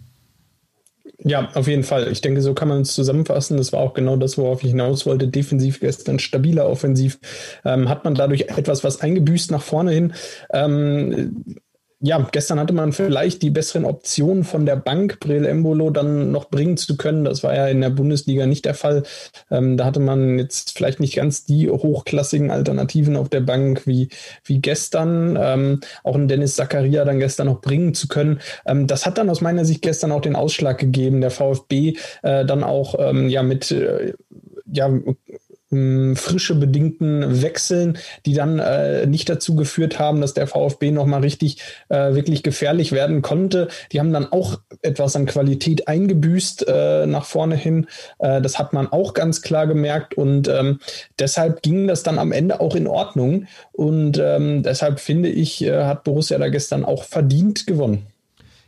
[1.25, 2.11] Ja, auf jeden Fall.
[2.11, 3.57] Ich denke, so kann man es zusammenfassen.
[3.57, 5.29] Das war auch genau das, worauf ich hinaus wollte.
[5.29, 7.19] Defensiv gestern stabiler, offensiv
[7.65, 10.15] ähm, hat man dadurch etwas was eingebüßt nach vorne hin.
[10.53, 11.57] Ähm,
[12.05, 16.51] ja, gestern hatte man vielleicht die besseren Optionen von der Bank, Brel Embolo dann noch
[16.51, 17.25] bringen zu können.
[17.25, 19.05] Das war ja in der Bundesliga nicht der Fall.
[19.53, 24.09] Ähm, da hatte man jetzt vielleicht nicht ganz die hochklassigen Alternativen auf der Bank wie,
[24.45, 25.39] wie gestern.
[25.41, 28.41] Ähm, auch einen Dennis Zakaria dann gestern noch bringen zu können.
[28.67, 31.21] Ähm, das hat dann aus meiner Sicht gestern auch den Ausschlag gegeben.
[31.21, 34.15] Der VfB äh, dann auch ähm, ja mit äh,
[34.73, 34.91] ja,
[36.17, 41.63] frische bedingten Wechseln, die dann äh, nicht dazu geführt haben, dass der VfB nochmal richtig
[41.89, 43.69] äh, wirklich gefährlich werden konnte.
[43.91, 47.87] Die haben dann auch etwas an Qualität eingebüßt äh, nach vorne hin.
[48.19, 50.81] Äh, das hat man auch ganz klar gemerkt und ähm,
[51.19, 55.85] deshalb ging das dann am Ende auch in Ordnung und ähm, deshalb finde ich, äh,
[55.85, 58.12] hat Borussia da gestern auch verdient gewonnen.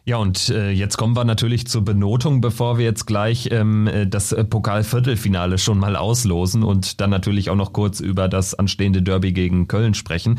[0.06, 4.06] Ja, und äh, jetzt kommen wir natürlich zur Benotung, bevor wir jetzt gleich ähm, äh,
[4.06, 9.00] das äh, Pokalviertelfinale schon mal auslosen und dann natürlich auch noch kurz über das anstehende
[9.00, 10.38] Derby gegen Köln sprechen.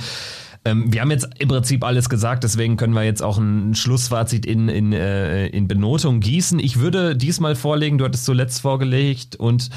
[0.66, 4.46] Ähm, wir haben jetzt im Prinzip alles gesagt, deswegen können wir jetzt auch ein Schlussfazit
[4.46, 6.60] in, in, äh, in Benotung gießen.
[6.60, 9.72] Ich würde diesmal vorlegen, du hattest zuletzt vorgelegt und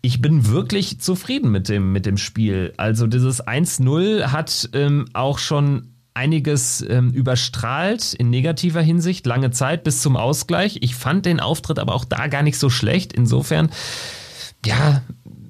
[0.00, 2.72] ich bin wirklich zufrieden mit dem, mit dem Spiel.
[2.78, 9.84] Also dieses 1-0 hat ähm, auch schon einiges ähm, überstrahlt in negativer Hinsicht, lange Zeit
[9.84, 10.78] bis zum Ausgleich.
[10.80, 13.12] Ich fand den Auftritt aber auch da gar nicht so schlecht.
[13.12, 13.70] Insofern,
[14.64, 15.02] ja,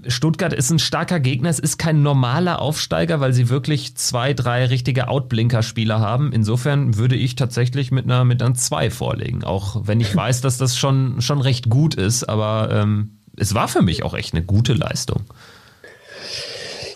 [0.09, 1.51] Stuttgart ist ein starker Gegner.
[1.51, 6.33] Es ist kein normaler Aufsteiger, weil sie wirklich zwei, drei richtige Outblinker-Spieler haben.
[6.33, 9.45] Insofern würde ich tatsächlich mit einer, mit einer 2 vorlegen.
[9.45, 12.25] Auch wenn ich weiß, dass das schon, schon recht gut ist.
[12.25, 15.25] Aber ähm, es war für mich auch echt eine gute Leistung.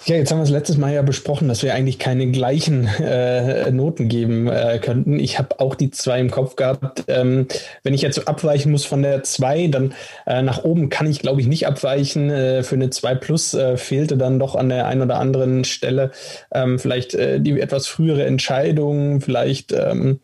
[0.09, 3.71] Ja, jetzt haben wir es letztes Mal ja besprochen, dass wir eigentlich keine gleichen äh,
[3.71, 5.21] Noten geben äh, könnten.
[5.21, 7.05] Ich habe auch die zwei im Kopf gehabt.
[7.09, 7.47] Ähm,
[7.83, 9.93] wenn ich jetzt abweichen muss von der zwei, dann
[10.27, 12.31] äh, nach oben kann ich, glaube ich, nicht abweichen.
[12.31, 16.11] Äh, für eine zwei plus äh, fehlte dann doch an der einen oder anderen Stelle
[16.55, 20.21] ähm, vielleicht äh, die etwas frühere Entscheidung, vielleicht ähm,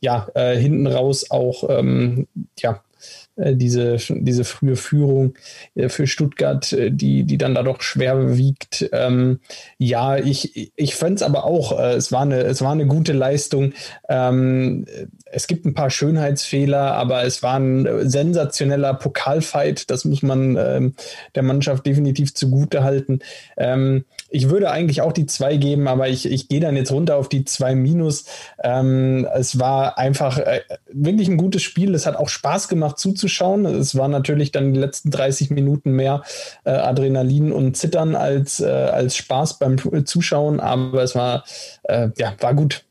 [0.00, 2.26] ja hinten raus auch ähm,
[2.58, 2.87] ja äh,
[3.38, 5.34] diese, diese frühe Führung
[5.74, 8.88] äh, für Stuttgart, äh, die, die dann da doch schwer wiegt.
[8.92, 9.40] Ähm,
[9.78, 13.72] ja, ich, ich fand es aber auch, es, war eine, es war eine gute Leistung.
[14.08, 14.86] Ähm,
[15.32, 19.90] es gibt ein paar Schönheitsfehler, aber es war ein sensationeller Pokalfight.
[19.90, 20.94] Das muss man ähm,
[21.34, 23.20] der Mannschaft definitiv zugute halten.
[23.56, 27.16] Ähm, ich würde eigentlich auch die zwei geben, aber ich, ich gehe dann jetzt runter
[27.16, 28.24] auf die zwei minus.
[28.62, 30.60] Ähm, es war einfach äh,
[30.92, 31.94] wirklich ein gutes Spiel.
[31.94, 33.64] Es hat auch Spaß gemacht zuzuschauen.
[33.66, 36.22] Es war natürlich dann die letzten 30 Minuten mehr
[36.64, 41.44] äh, Adrenalin und Zittern als, äh, als Spaß beim Zuschauen, aber es war,
[41.84, 42.84] äh, ja, war gut.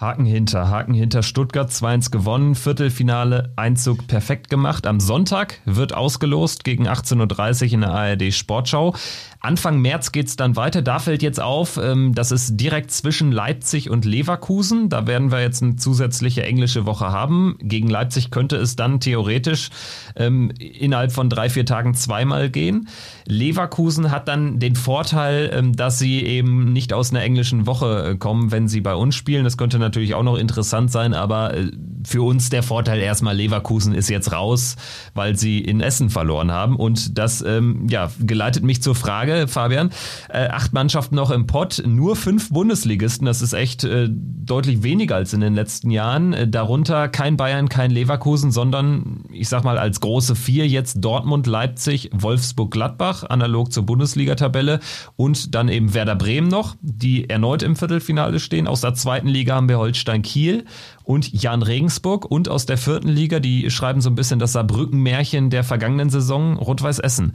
[0.00, 4.86] Haken hinter, Haken hinter Stuttgart 2-1 gewonnen, Viertelfinale, Einzug perfekt gemacht.
[4.86, 8.94] Am Sonntag wird ausgelost gegen 18.30 Uhr in der ARD Sportschau.
[9.40, 10.82] Anfang März geht's dann weiter.
[10.82, 14.88] Da fällt jetzt auf, ähm, dass es direkt zwischen Leipzig und Leverkusen.
[14.88, 17.56] Da werden wir jetzt eine zusätzliche englische Woche haben.
[17.60, 19.70] Gegen Leipzig könnte es dann theoretisch
[20.16, 22.88] ähm, innerhalb von drei, vier Tagen zweimal gehen.
[23.26, 28.16] Leverkusen hat dann den Vorteil, ähm, dass sie eben nicht aus einer englischen Woche äh,
[28.16, 29.44] kommen, wenn sie bei uns spielen.
[29.44, 31.70] Das könnte natürlich auch noch interessant sein, aber äh,
[32.04, 34.76] für uns der Vorteil erstmal, Leverkusen ist jetzt raus,
[35.14, 36.76] weil sie in Essen verloren haben.
[36.76, 39.90] Und das ähm, ja, geleitet mich zur Frage, Fabian,
[40.28, 45.16] äh, acht Mannschaften noch im Pott, nur fünf Bundesligisten, das ist echt äh, deutlich weniger
[45.16, 46.32] als in den letzten Jahren.
[46.32, 51.46] Äh, darunter kein Bayern, kein Leverkusen, sondern ich sag mal als große vier jetzt Dortmund,
[51.46, 54.80] Leipzig, Wolfsburg, Gladbach, analog zur Bundesliga-Tabelle
[55.16, 58.66] und dann eben Werder Bremen noch, die erneut im Viertelfinale stehen.
[58.66, 60.66] Aus der zweiten Liga haben wir Holstein Kiel
[61.04, 65.48] und Jan Regensburg und aus der vierten Liga, die schreiben so ein bisschen das Saarbrücken-Märchen
[65.48, 67.32] der vergangenen Saison, Rot-Weiß Essen.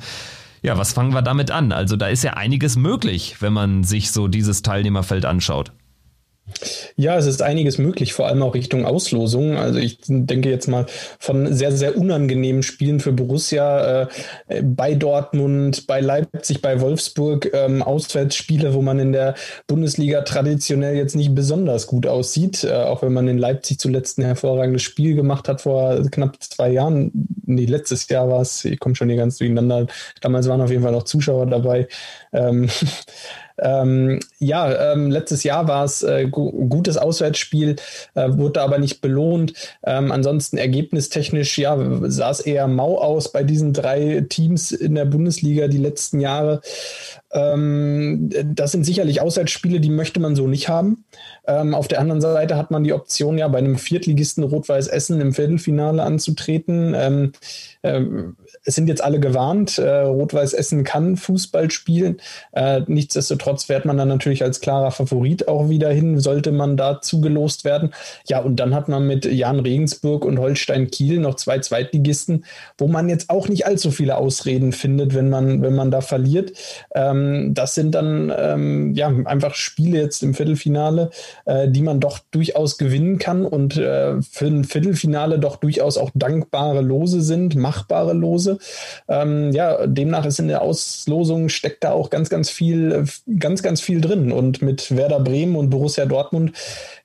[0.61, 1.71] Ja, was fangen wir damit an?
[1.71, 5.71] Also da ist ja einiges möglich, wenn man sich so dieses Teilnehmerfeld anschaut.
[6.95, 9.57] Ja, es ist einiges möglich, vor allem auch Richtung Auslosung.
[9.57, 10.85] Also ich denke jetzt mal
[11.17, 14.03] von sehr, sehr unangenehmen Spielen für Borussia
[14.47, 19.35] äh, bei Dortmund, bei Leipzig, bei Wolfsburg, ähm, Auswärtsspiele, wo man in der
[19.67, 24.25] Bundesliga traditionell jetzt nicht besonders gut aussieht, äh, auch wenn man in Leipzig zuletzt ein
[24.25, 27.11] hervorragendes Spiel gemacht hat vor knapp zwei Jahren.
[27.45, 29.87] Nee, letztes Jahr war es, ich komme schon hier ganz durcheinander.
[30.21, 31.87] Damals waren auf jeden Fall noch Zuschauer dabei.
[32.31, 32.69] Ähm,
[33.57, 37.75] Ähm, ja, ähm, letztes Jahr war es äh, gutes Auswärtsspiel,
[38.15, 39.53] äh, wurde aber nicht belohnt.
[39.85, 41.77] Ähm, ansonsten ergebnistechnisch, ja,
[42.09, 46.61] sah es eher mau aus bei diesen drei Teams in der Bundesliga die letzten Jahre.
[47.31, 51.05] Ähm, das sind sicherlich Auswärtsspiele, die möchte man so nicht haben.
[51.45, 55.21] Ähm, auf der anderen Seite hat man die Option, ja, bei einem Viertligisten Rot-Weiß Essen
[55.21, 57.32] im Viertelfinale anzutreten.
[57.83, 59.77] Ähm, ähm, es sind jetzt alle gewarnt.
[59.77, 62.17] Äh, Rot-Weiß Essen kann Fußball spielen.
[62.51, 67.01] Äh, nichtsdestotrotz fährt man dann natürlich als klarer Favorit auch wieder hin, sollte man da
[67.01, 67.93] zugelost werden.
[68.27, 72.45] Ja, und dann hat man mit Jan Regensburg und Holstein Kiel noch zwei Zweitligisten,
[72.77, 76.53] wo man jetzt auch nicht allzu viele Ausreden findet, wenn man, wenn man da verliert.
[76.95, 81.09] Ähm, das sind dann ähm, ja einfach Spiele jetzt im Viertelfinale,
[81.45, 86.11] äh, die man doch durchaus gewinnen kann und äh, für ein Viertelfinale doch durchaus auch
[86.13, 88.42] dankbare Lose sind, machbare Lose.
[89.07, 93.05] Ähm, ja, demnach ist in der Auslosung steckt da auch ganz, ganz viel,
[93.39, 94.31] ganz, ganz viel drin.
[94.31, 96.53] Und mit Werder Bremen und Borussia Dortmund,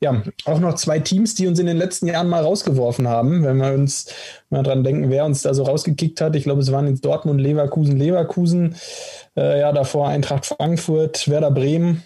[0.00, 3.56] ja, auch noch zwei Teams, die uns in den letzten Jahren mal rausgeworfen haben, wenn
[3.56, 4.06] wir uns
[4.50, 6.36] mal dran denken, wer uns da so rausgekickt hat.
[6.36, 8.76] Ich glaube, es waren jetzt Dortmund, Leverkusen, Leverkusen,
[9.36, 12.02] äh, ja, davor Eintracht Frankfurt, Werder Bremen.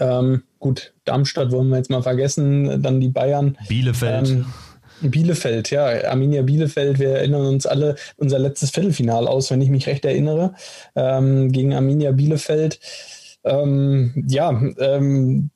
[0.00, 3.58] Ähm, gut, Darmstadt wollen wir jetzt mal vergessen, dann die Bayern.
[3.68, 4.30] Bielefeld.
[4.30, 4.46] Ähm,
[5.00, 9.86] Bielefeld, ja, Arminia Bielefeld, wir erinnern uns alle unser letztes Viertelfinal aus, wenn ich mich
[9.86, 10.54] recht erinnere,
[10.96, 12.80] ähm, gegen Arminia Bielefeld.
[13.44, 15.50] Ähm, ja, ähm,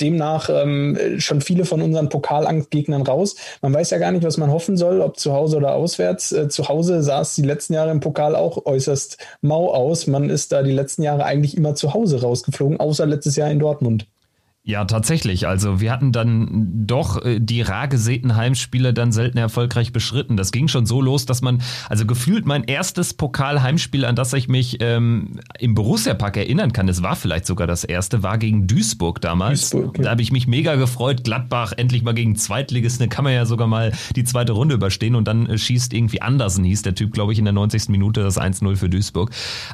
[0.00, 3.36] demnach ähm, schon viele von unseren Pokalangstgegnern raus.
[3.62, 6.32] Man weiß ja gar nicht, was man hoffen soll, ob zu Hause oder auswärts.
[6.32, 10.06] Äh, zu Hause sah es die letzten Jahre im Pokal auch äußerst mau aus.
[10.06, 13.60] Man ist da die letzten Jahre eigentlich immer zu Hause rausgeflogen, außer letztes Jahr in
[13.60, 14.06] Dortmund.
[14.66, 15.46] Ja, tatsächlich.
[15.46, 20.38] Also wir hatten dann doch äh, die rar gesäten Heimspiele dann selten erfolgreich beschritten.
[20.38, 24.48] Das ging schon so los, dass man, also gefühlt mein erstes Pokal-Heimspiel, an das ich
[24.48, 29.20] mich ähm, im Borussia-Park erinnern kann, es war vielleicht sogar das erste, war gegen Duisburg
[29.20, 29.68] damals.
[29.68, 30.04] Duisburg, ja.
[30.04, 31.24] Da habe ich mich mega gefreut.
[31.24, 35.14] Gladbach endlich mal gegen Zweitligisten, da kann man ja sogar mal die zweite Runde überstehen
[35.14, 37.90] und dann äh, schießt irgendwie Andersen, hieß der Typ, glaube ich, in der 90.
[37.90, 39.30] Minute das 1-0 für Duisburg.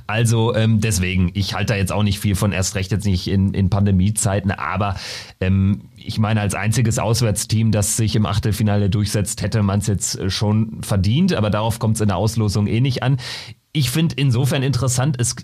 [0.09, 3.29] Also ähm, deswegen, ich halte da jetzt auch nicht viel von, erst recht jetzt nicht
[3.29, 4.99] in, in Pandemiezeiten, aber aber
[5.41, 10.19] ähm, ich meine, als einziges Auswärtsteam, das sich im Achtelfinale durchsetzt, hätte man es jetzt
[10.19, 13.19] äh, schon verdient, aber darauf kommt es in der Auslosung eh nicht an.
[13.73, 15.37] Ich finde insofern interessant, es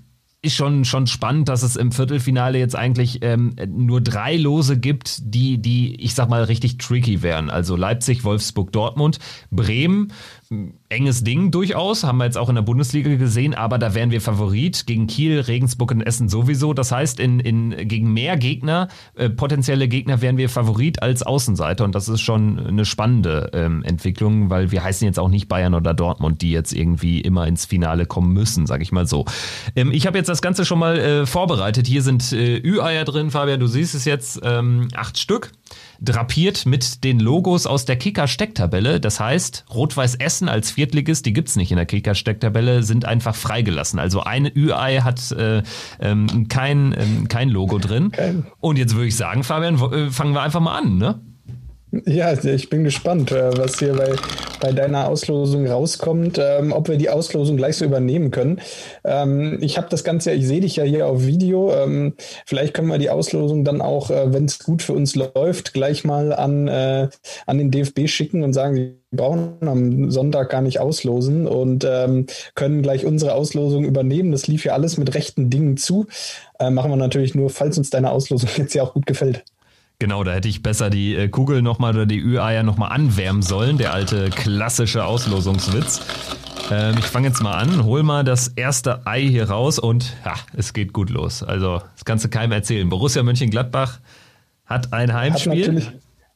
[0.43, 5.19] ist schon, schon spannend, dass es im Viertelfinale jetzt eigentlich ähm, nur drei Lose gibt,
[5.23, 7.51] die, die, ich sag mal, richtig tricky wären.
[7.51, 9.19] Also Leipzig, Wolfsburg, Dortmund,
[9.51, 10.13] Bremen
[10.89, 14.21] enges Ding durchaus, haben wir jetzt auch in der Bundesliga gesehen, aber da wären wir
[14.21, 16.73] Favorit gegen Kiel, Regensburg und Essen sowieso.
[16.73, 21.85] Das heißt, in, in, gegen mehr Gegner, äh, potenzielle Gegner, wären wir Favorit als Außenseiter
[21.85, 25.75] und das ist schon eine spannende ähm, Entwicklung, weil wir heißen jetzt auch nicht Bayern
[25.75, 29.25] oder Dortmund, die jetzt irgendwie immer ins Finale kommen müssen, sag ich mal so.
[29.75, 31.87] Ähm, ich habe jetzt das Ganze schon mal äh, vorbereitet.
[31.87, 35.53] Hier sind äh, Ü-Eier drin, Fabian, du siehst es jetzt, ähm, acht Stück
[36.01, 39.01] drapiert mit den Logos aus der Kicker-Stecktabelle.
[39.01, 43.99] Das heißt, Rot-Weiß Essen als Viertligist, die gibt's nicht in der Kicker-Stecktabelle, sind einfach freigelassen.
[43.99, 45.63] Also ein Ü-Ei hat äh,
[46.01, 48.13] ähm, kein, ähm, kein Logo drin.
[48.61, 51.21] Und jetzt würde ich sagen, Fabian, äh, fangen wir einfach mal an, ne?
[51.93, 54.13] Ja, ich bin gespannt, äh, was hier bei,
[54.61, 58.61] bei deiner Auslosung rauskommt, ähm, ob wir die Auslosung gleich so übernehmen können.
[59.05, 61.73] Ähm, ich habe das Ganze, ich sehe dich ja hier auf Video.
[61.73, 65.75] Ähm, vielleicht können wir die Auslosung dann auch, äh, wenn es gut für uns läuft,
[65.75, 67.09] gleich mal an, äh,
[67.47, 72.27] an den DFB schicken und sagen, wir brauchen am Sonntag gar nicht auslosen und ähm,
[72.57, 74.33] können gleich unsere Auslosung übernehmen.
[74.33, 76.07] Das lief ja alles mit rechten Dingen zu.
[76.59, 79.45] Äh, machen wir natürlich nur, falls uns deine Auslosung jetzt ja auch gut gefällt.
[79.99, 83.79] Genau, da hätte ich besser die äh, Kugel nochmal oder die Ü-Eier nochmal anwärmen sollen,
[83.79, 86.03] der alte klassische Auslosungswitz.
[86.71, 90.35] Ähm, ich fange jetzt mal an, hol mal das erste Ei hier raus und ja,
[90.55, 91.43] es geht gut los.
[91.43, 92.89] Also, das kannst du keinem erzählen.
[92.89, 94.01] Borussia Mönchengladbach
[94.67, 95.83] hat ein Heimspiel.
[95.83, 95.93] Hat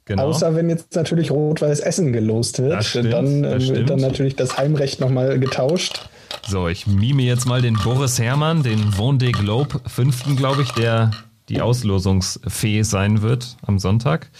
[0.07, 0.25] Genau.
[0.25, 4.59] Außer wenn jetzt natürlich Rot-Weiß Essen gelost wird, stimmt, dann äh, wird dann natürlich das
[4.59, 6.09] Heimrecht nochmal getauscht.
[6.49, 11.12] So, ich mime jetzt mal den Boris Herrmann, den Vendée Globe, fünften, glaube ich, der
[11.50, 14.30] die Auslosungsfee sein wird am Sonntag.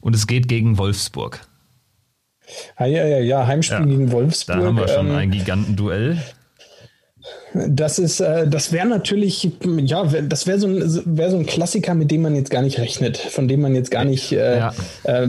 [0.00, 1.40] Und es geht gegen Wolfsburg.
[2.76, 4.58] Ah, ja, ja, ja, Heimspiel ja, gegen Wolfsburg.
[4.58, 6.22] Da haben wir schon ähm, ein Gigantenduell.
[7.54, 9.50] Das ist, äh, das wäre natürlich,
[9.84, 12.78] ja, das wäre so, ein, wär so ein Klassiker, mit dem man jetzt gar nicht
[12.78, 14.74] rechnet, von dem man jetzt gar nicht, äh, ja.
[15.04, 15.28] äh,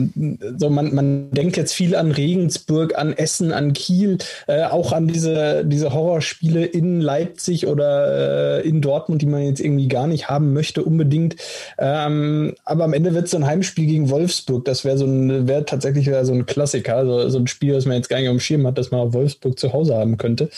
[0.56, 5.06] so man, man denkt jetzt viel an Regensburg, an Essen, an Kiel, äh, auch an
[5.06, 10.52] diese, diese Horrorspiele in Leipzig oder in Dortmund, die man jetzt irgendwie gar nicht haben
[10.52, 11.36] möchte, unbedingt.
[11.78, 14.64] Ähm, aber am Ende wird es so ein Heimspiel gegen Wolfsburg.
[14.64, 17.96] Das wäre so ein, wäre tatsächlich so ein Klassiker, so, so ein Spiel, das man
[17.96, 20.48] jetzt gar nicht auf dem Schirm hat, dass man Wolfsburg zu Hause haben könnte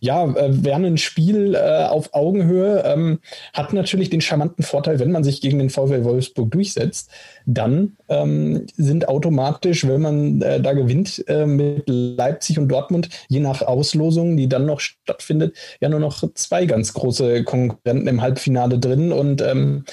[0.00, 3.20] ja, äh, wäre ein Spiel äh, auf Augenhöhe, ähm,
[3.52, 7.10] hat natürlich den charmanten Vorteil, wenn man sich gegen den VW Wolfsburg durchsetzt,
[7.46, 13.40] dann ähm, sind automatisch, wenn man äh, da gewinnt äh, mit Leipzig und Dortmund, je
[13.40, 18.78] nach Auslosung, die dann noch stattfindet, ja nur noch zwei ganz große Konkurrenten im Halbfinale
[18.78, 19.84] drin und ähm,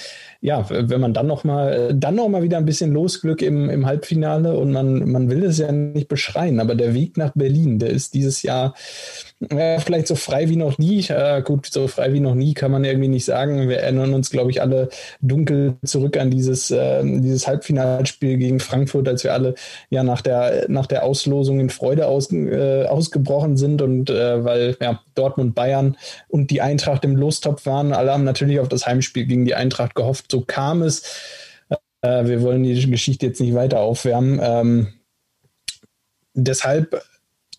[0.41, 3.85] ja, wenn man dann noch mal, dann noch mal wieder ein bisschen Losglück im, im
[3.85, 7.89] Halbfinale und man, man will es ja nicht beschreien, aber der Weg nach Berlin, der
[7.89, 8.73] ist dieses Jahr
[9.49, 11.05] äh, vielleicht so frei wie noch nie.
[11.09, 13.69] Äh, gut, so frei wie noch nie kann man irgendwie nicht sagen.
[13.69, 14.89] Wir erinnern uns, glaube ich, alle
[15.21, 19.53] dunkel zurück an dieses, äh, dieses Halbfinalspiel gegen Frankfurt, als wir alle
[19.89, 24.75] ja nach der, nach der Auslosung in Freude aus, äh, ausgebrochen sind und äh, weil
[24.81, 25.97] ja, Dortmund, Bayern
[26.27, 27.93] und die Eintracht im Lostopf waren.
[27.93, 31.03] Alle haben natürlich auf das Heimspiel gegen die Eintracht gehofft so kam es.
[32.01, 34.39] Äh, wir wollen die Geschichte jetzt nicht weiter aufwärmen.
[34.41, 34.93] Ähm,
[36.33, 37.01] deshalb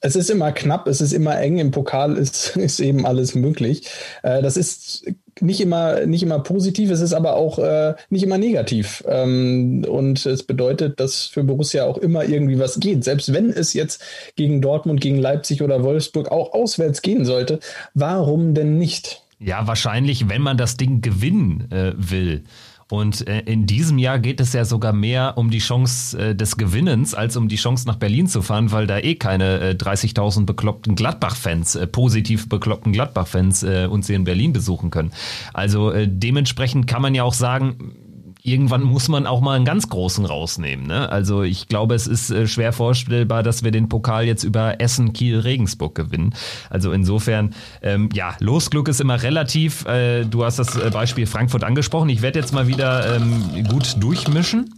[0.00, 3.88] es ist immer knapp, es ist immer eng, im Pokal ist, ist eben alles möglich.
[4.22, 5.06] Äh, das ist
[5.40, 9.04] nicht immer, nicht immer positiv, es ist aber auch äh, nicht immer negativ.
[9.08, 13.04] Ähm, und es bedeutet, dass für Borussia auch immer irgendwie was geht.
[13.04, 14.02] Selbst wenn es jetzt
[14.36, 17.60] gegen Dortmund, gegen Leipzig oder Wolfsburg auch auswärts gehen sollte,
[17.94, 19.22] warum denn nicht?
[19.40, 22.44] Ja, wahrscheinlich, wenn man das Ding gewinnen äh, will.
[22.90, 26.56] Und äh, in diesem Jahr geht es ja sogar mehr um die Chance äh, des
[26.56, 30.46] Gewinnens als um die Chance nach Berlin zu fahren, weil da eh keine äh, 30.000
[30.46, 35.12] bekloppten Gladbach-Fans, äh, positiv bekloppten Gladbach-Fans äh, uns hier in Berlin besuchen können.
[35.52, 37.94] Also äh, dementsprechend kann man ja auch sagen,
[38.48, 40.86] irgendwann muss man auch mal einen ganz großen rausnehmen.
[40.86, 41.10] Ne?
[41.10, 45.12] Also ich glaube, es ist äh, schwer vorstellbar, dass wir den Pokal jetzt über Essen,
[45.12, 46.34] Kiel, Regensburg gewinnen.
[46.70, 49.84] Also insofern, ähm, ja, Losglück ist immer relativ.
[49.86, 52.08] Äh, du hast das äh, Beispiel Frankfurt angesprochen.
[52.08, 54.74] Ich werde jetzt mal wieder ähm, gut durchmischen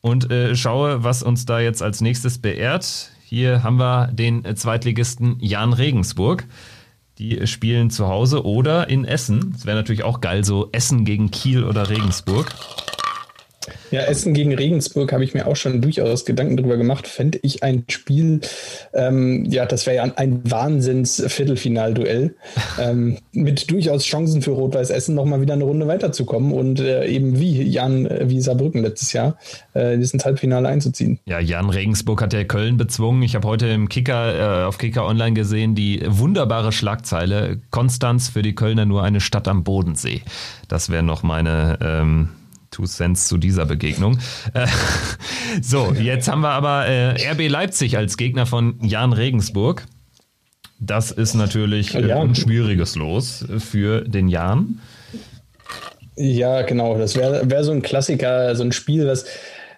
[0.00, 3.10] und äh, schaue, was uns da jetzt als nächstes beehrt.
[3.24, 6.46] Hier haben wir den äh, Zweitligisten Jan Regensburg.
[7.18, 9.52] Die spielen zu Hause oder in Essen.
[9.52, 12.54] Das wäre natürlich auch geil, so Essen gegen Kiel oder Regensburg.
[13.90, 17.06] Ja, Essen gegen Regensburg habe ich mir auch schon durchaus Gedanken darüber gemacht.
[17.06, 18.40] Fände ich ein Spiel,
[18.94, 22.34] ähm, ja, das wäre ja ein Wahnsinns-Viertelfinalduell
[22.80, 27.38] ähm, mit durchaus Chancen für Rot-Weiß Essen nochmal wieder eine Runde weiterzukommen und äh, eben
[27.38, 29.36] wie Jan, äh, wie Saarbrücken letztes Jahr,
[29.74, 31.18] äh, ins Halbfinale einzuziehen.
[31.26, 33.22] Ja, Jan Regensburg hat ja Köln bezwungen.
[33.22, 38.42] Ich habe heute im Kicker, äh, auf Kicker Online gesehen, die wunderbare Schlagzeile Konstanz für
[38.42, 40.22] die Kölner nur eine Stadt am Bodensee.
[40.68, 42.28] Das wäre noch meine ähm,
[42.70, 44.18] Two Cents zu dieser Begegnung.
[44.54, 44.66] Äh,
[45.62, 49.86] so, jetzt haben wir aber äh, RB Leipzig als Gegner von Jan Regensburg.
[50.78, 54.80] Das ist natürlich äh, ein schwieriges Los für den Jan.
[56.16, 56.98] Ja, genau.
[56.98, 59.24] Das wäre wär so ein Klassiker, so ein Spiel, was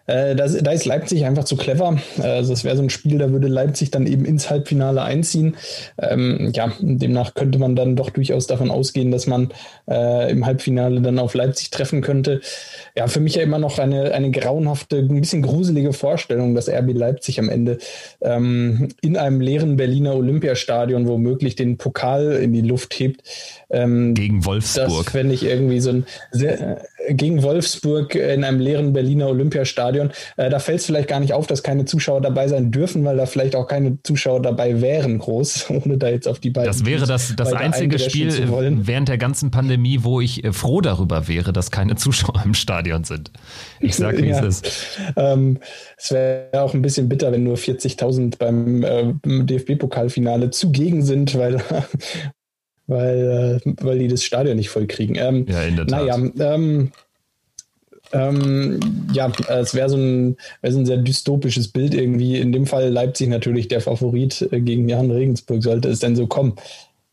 [0.06, 1.96] äh, da, da, ist Leipzig einfach zu clever.
[2.20, 5.56] Also das wäre so ein Spiel, da würde Leipzig dann eben ins Halbfinale einziehen.
[5.98, 9.52] Ähm, ja, demnach könnte man dann doch durchaus davon ausgehen, dass man
[9.88, 12.40] äh, im Halbfinale dann auf Leipzig treffen könnte.
[12.96, 16.92] Ja, für mich ja immer noch eine, eine grauenhafte, ein bisschen gruselige Vorstellung, dass RB
[16.92, 17.78] Leipzig am Ende
[18.20, 23.22] ähm, in einem leeren Berliner Olympiastadion womöglich den Pokal in die Luft hebt.
[23.72, 25.04] Ähm, gegen Wolfsburg.
[25.04, 30.10] Das fände ich irgendwie so ein sehr, äh, gegen Wolfsburg in einem leeren Berliner Olympiastadion.
[30.36, 33.16] Äh, da fällt es vielleicht gar nicht auf, dass keine Zuschauer dabei sein dürfen, weil
[33.16, 36.68] da vielleicht auch keine Zuschauer dabei wären, groß, ohne da jetzt auf die beiden.
[36.68, 38.32] Das wäre das, das einzige Spiel
[38.86, 43.04] während der ganzen Pandemie, wo ich äh, froh darüber wäre, dass keine Zuschauer im Stadion
[43.04, 43.30] sind.
[43.80, 44.44] Ich sag, wie ja.
[44.44, 44.98] es ist.
[45.16, 45.58] Ähm,
[45.96, 51.62] es wäre auch ein bisschen bitter, wenn nur 40.000 beim äh, DFB-Pokalfinale zugegen sind, weil,
[52.86, 55.14] weil, äh, weil die das Stadion nicht voll kriegen.
[55.16, 56.06] Ähm, ja, in der Tat.
[56.06, 56.92] Naja, ähm,
[58.12, 58.80] ähm,
[59.12, 62.38] ja, es wäre so, ein, wär so ein sehr dystopisches Bild irgendwie.
[62.38, 66.26] In dem Fall Leipzig natürlich der Favorit äh, gegen Jan Regensburg, sollte es denn so
[66.26, 66.54] kommen.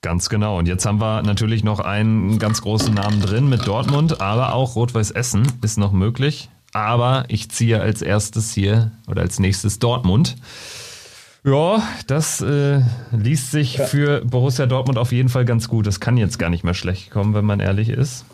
[0.01, 0.57] Ganz genau.
[0.57, 4.75] Und jetzt haben wir natürlich noch einen ganz großen Namen drin mit Dortmund, aber auch
[4.75, 6.49] Rot-Weiß Essen ist noch möglich.
[6.71, 10.35] Aber ich ziehe als erstes hier oder als nächstes Dortmund.
[11.43, 12.81] Ja, das äh,
[13.11, 13.85] liest sich ja.
[13.85, 15.87] für Borussia Dortmund auf jeden Fall ganz gut.
[15.87, 18.25] Das kann jetzt gar nicht mehr schlecht kommen, wenn man ehrlich ist.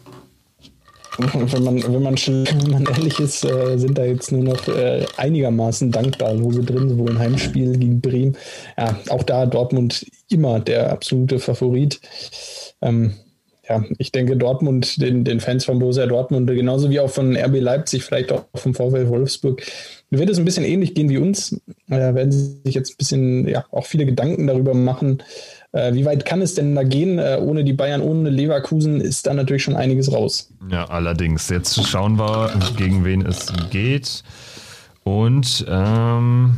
[1.18, 5.06] wenn man, wenn man, wenn man ehrlich ist, äh, sind da jetzt nur noch äh,
[5.18, 8.36] einigermaßen dankbar Lose drin, sowohl im Heimspiel gegen Bremen.
[8.78, 12.02] Ja, auch da Dortmund immer der absolute Favorit.
[12.82, 13.14] Ähm,
[13.68, 17.60] ja, ich denke, Dortmund, den, den Fans von Borussia Dortmund, genauso wie auch von RB
[17.60, 19.62] Leipzig, vielleicht auch vom VfL Wolfsburg,
[20.12, 21.54] wird es ein bisschen ähnlich gehen wie uns.
[21.90, 25.24] Äh, werden sie sich jetzt ein bisschen, ja, auch viele Gedanken darüber machen,
[25.76, 27.20] äh, wie weit kann es denn da gehen?
[27.20, 30.50] Äh, ohne die Bayern, ohne Leverkusen ist da natürlich schon einiges raus.
[30.72, 31.50] Ja, allerdings.
[31.50, 34.24] Jetzt schauen wir, gegen wen es geht.
[35.04, 36.56] Und ähm,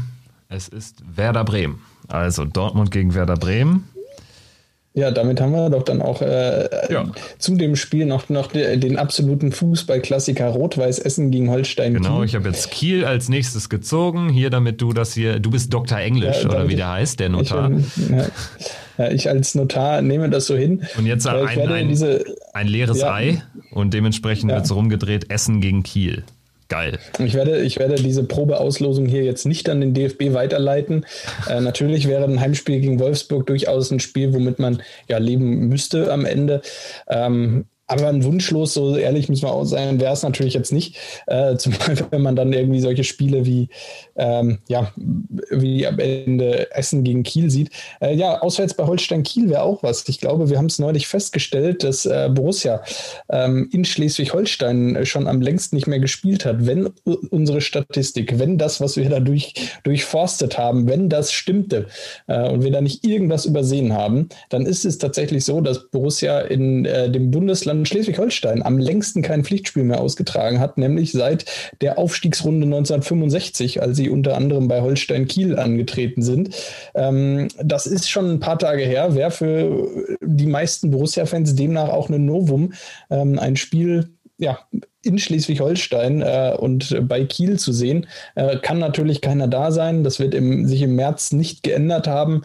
[0.49, 1.81] es ist Werder Bremen.
[2.07, 3.89] Also Dortmund gegen Werder Bremen.
[4.97, 7.05] Ja, damit haben wir doch dann auch äh, ja.
[7.37, 11.93] zu dem Spiel noch, noch den absoluten Fußballklassiker Rot-Weiß Essen gegen Holstein.
[11.93, 14.29] Genau, ich habe jetzt Kiel als nächstes gezogen.
[14.29, 15.99] Hier, damit du das hier, du bist Dr.
[15.99, 17.69] Englisch ja, oder wie der heißt, der Notar.
[17.77, 18.25] Ich, ja.
[18.97, 20.81] Ja, ich als Notar nehme das so hin.
[20.97, 25.83] Und jetzt ein, ein, diese, ein leeres Ei und dementsprechend wird es rumgedreht, Essen gegen
[25.83, 26.23] Kiel.
[26.69, 26.99] Geil.
[27.19, 31.05] Ich werde, ich werde diese Probeauslosung hier jetzt nicht an den DFB weiterleiten.
[31.49, 36.11] Äh, natürlich wäre ein Heimspiel gegen Wolfsburg durchaus ein Spiel, womit man ja leben müsste
[36.11, 36.61] am Ende.
[37.07, 40.97] Ähm, aber ein Wunschlos, so ehrlich müssen wir auch sein, wäre es natürlich jetzt nicht.
[41.25, 43.69] Äh, zumal wenn man dann irgendwie solche Spiele wie,
[44.17, 44.91] ähm, ja,
[45.49, 47.69] wie am Ende Essen gegen Kiel sieht.
[48.01, 50.07] Äh, ja, auswärts bei Holstein Kiel wäre auch was.
[50.09, 52.83] Ich glaube, wir haben es neulich festgestellt, dass äh, Borussia
[53.29, 56.65] ähm, in Schleswig-Holstein schon am längsten nicht mehr gespielt hat.
[56.65, 56.89] Wenn
[57.29, 61.87] unsere Statistik, wenn das, was wir da durch, durchforstet haben, wenn das stimmte
[62.27, 66.41] äh, und wir da nicht irgendwas übersehen haben, dann ist es tatsächlich so, dass Borussia
[66.41, 71.45] in äh, dem Bundesland dann Schleswig-Holstein am längsten kein Pflichtspiel mehr ausgetragen hat, nämlich seit
[71.81, 76.55] der Aufstiegsrunde 1965, als sie unter anderem bei Holstein Kiel angetreten sind.
[76.95, 79.87] Ähm, das ist schon ein paar Tage her, wäre für
[80.21, 82.73] die meisten Borussia-Fans demnach auch ein Novum,
[83.09, 84.09] ähm, ein Spiel
[84.39, 84.59] ja,
[85.01, 88.07] in Schleswig-Holstein äh, und bei Kiel zu sehen.
[88.35, 90.03] Äh, kann natürlich keiner da sein.
[90.03, 92.43] Das wird im, sich im März nicht geändert haben.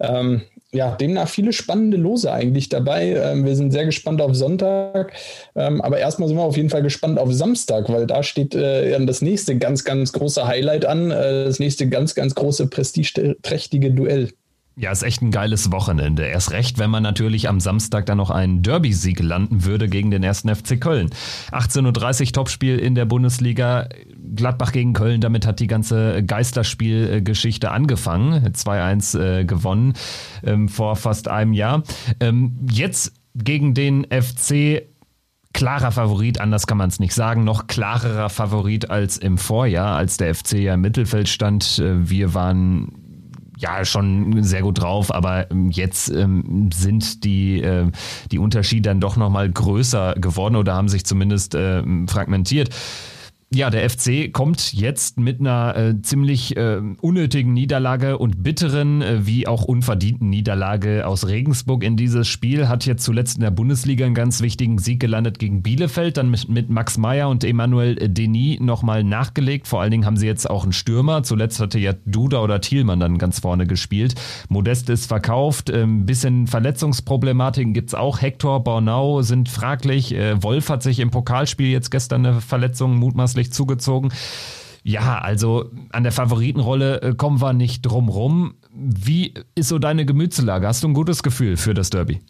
[0.00, 0.42] Ähm,
[0.72, 3.14] ja, demnach viele spannende Lose eigentlich dabei.
[3.16, 5.12] Ähm, wir sind sehr gespannt auf Sonntag,
[5.56, 9.04] ähm, aber erstmal sind wir auf jeden Fall gespannt auf Samstag, weil da steht äh,
[9.04, 14.30] das nächste ganz, ganz große Highlight an, äh, das nächste ganz, ganz große prestigeträchtige Duell.
[14.76, 16.24] Ja, ist echt ein geiles Wochenende.
[16.24, 20.22] Erst recht, wenn man natürlich am Samstag dann noch einen Derby-Sieg landen würde gegen den
[20.22, 21.10] ersten FC Köln.
[21.50, 23.88] 18.30 Uhr Topspiel in der Bundesliga.
[24.34, 28.52] Gladbach gegen Köln, damit hat die ganze Geisterspielgeschichte angefangen.
[28.52, 29.94] 2-1 äh, gewonnen
[30.44, 31.82] ähm, vor fast einem Jahr.
[32.20, 34.82] Ähm, jetzt gegen den FC
[35.52, 40.16] klarer Favorit, anders kann man es nicht sagen, noch klarerer Favorit als im Vorjahr, als
[40.16, 41.78] der FC ja im Mittelfeld stand.
[41.78, 42.92] Äh, wir waren
[43.60, 47.90] ja schon sehr gut drauf, aber ähm, jetzt ähm, sind die, äh,
[48.30, 52.70] die Unterschiede dann doch nochmal größer geworden oder haben sich zumindest äh, fragmentiert.
[53.52, 59.26] Ja, der FC kommt jetzt mit einer äh, ziemlich äh, unnötigen Niederlage und bitteren äh,
[59.26, 62.68] wie auch unverdienten Niederlage aus Regensburg in dieses Spiel.
[62.68, 66.48] Hat jetzt zuletzt in der Bundesliga einen ganz wichtigen Sieg gelandet gegen Bielefeld, dann mit,
[66.48, 69.66] mit Max Meyer und Emmanuel Denis nochmal nachgelegt.
[69.66, 71.24] Vor allen Dingen haben sie jetzt auch einen Stürmer.
[71.24, 74.14] Zuletzt hatte ja Duda oder Thielmann dann ganz vorne gespielt.
[74.48, 75.70] Modest ist verkauft.
[75.70, 78.20] Ein ähm, bisschen Verletzungsproblematiken gibt's auch.
[78.20, 80.14] Hector, Bornau sind fraglich.
[80.14, 84.12] Äh, Wolf hat sich im Pokalspiel jetzt gestern eine Verletzung mutmaßlich ordentlich zugezogen.
[84.82, 88.54] Ja, also an der Favoritenrolle äh, kommen wir nicht drum rum.
[88.72, 90.66] Wie ist so deine Gemütslage?
[90.66, 92.20] Hast du ein gutes Gefühl für das Derby?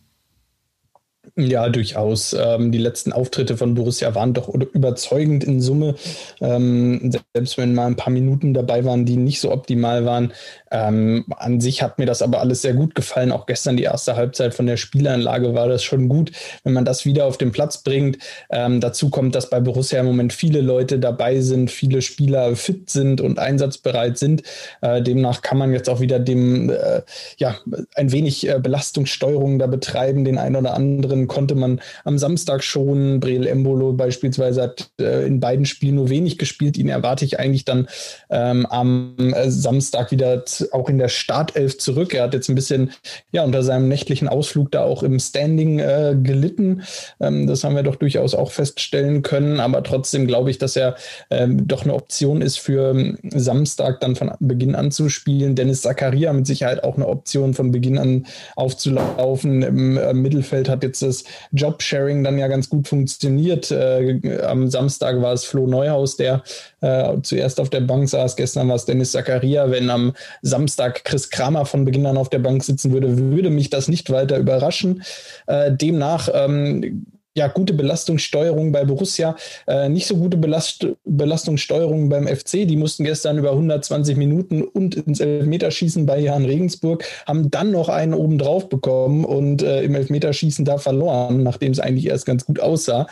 [1.37, 2.33] Ja, durchaus.
[2.33, 5.95] Ähm, die letzten Auftritte von Borussia waren doch überzeugend in Summe.
[6.41, 10.33] Ähm, selbst wenn mal ein paar Minuten dabei waren, die nicht so optimal waren.
[10.70, 13.33] Ähm, an sich hat mir das aber alles sehr gut gefallen.
[13.33, 16.33] Auch gestern die erste Halbzeit von der Spielanlage war das schon gut,
[16.64, 18.18] wenn man das wieder auf den Platz bringt.
[18.51, 22.91] Ähm, dazu kommt, dass bei Borussia im Moment viele Leute dabei sind, viele Spieler fit
[22.91, 24.43] sind und einsatzbereit sind.
[24.81, 27.03] Äh, demnach kann man jetzt auch wieder dem, äh,
[27.39, 27.57] ja,
[27.95, 32.62] ein wenig äh, Belastungssteuerung da betreiben, den einen oder anderen anderen konnte man am Samstag
[32.62, 33.21] schon.
[33.21, 36.79] Breel Embolo beispielsweise hat äh, in beiden Spielen nur wenig gespielt.
[36.79, 37.89] Ihn erwarte ich eigentlich dann
[38.31, 42.14] ähm, am äh, Samstag wieder auch in der Startelf zurück.
[42.14, 42.93] Er hat jetzt ein bisschen
[43.33, 46.83] ja unter seinem nächtlichen Ausflug da auch im Standing äh, gelitten.
[47.21, 49.61] Ähm, das haben wir doch durchaus auch feststellen können.
[49.61, 50.97] Aber trotzdem glaube ich, dass er
[51.31, 55.55] ähm, doch eine Option ist für ähm, Samstag dann von Beginn an zu spielen.
[55.55, 59.62] Dennis Zakaria mit Sicherheit auch eine Option von Beginn an aufzulaufen.
[59.62, 63.70] Im äh, Mittelfeld hat jetzt das Jobsharing dann ja ganz gut funktioniert.
[63.70, 66.42] Äh, am Samstag war es Flo Neuhaus, der
[66.80, 68.36] äh, zuerst auf der Bank saß.
[68.36, 69.70] Gestern war es Dennis Zakaria.
[69.70, 73.70] Wenn am Samstag Chris Kramer von Beginn an auf der Bank sitzen würde, würde mich
[73.70, 75.02] das nicht weiter überraschen.
[75.46, 82.26] Äh, demnach ähm, ja, gute Belastungssteuerung bei Borussia, äh, nicht so gute Belast Belastungssteuerung beim
[82.26, 82.66] FC.
[82.66, 87.89] Die mussten gestern über 120 Minuten und ins Elfmeterschießen bei Jan Regensburg, haben dann noch
[87.89, 92.61] einen obendrauf bekommen und äh, im Elfmeterschießen da verloren, nachdem es eigentlich erst ganz gut
[92.61, 93.07] aussah.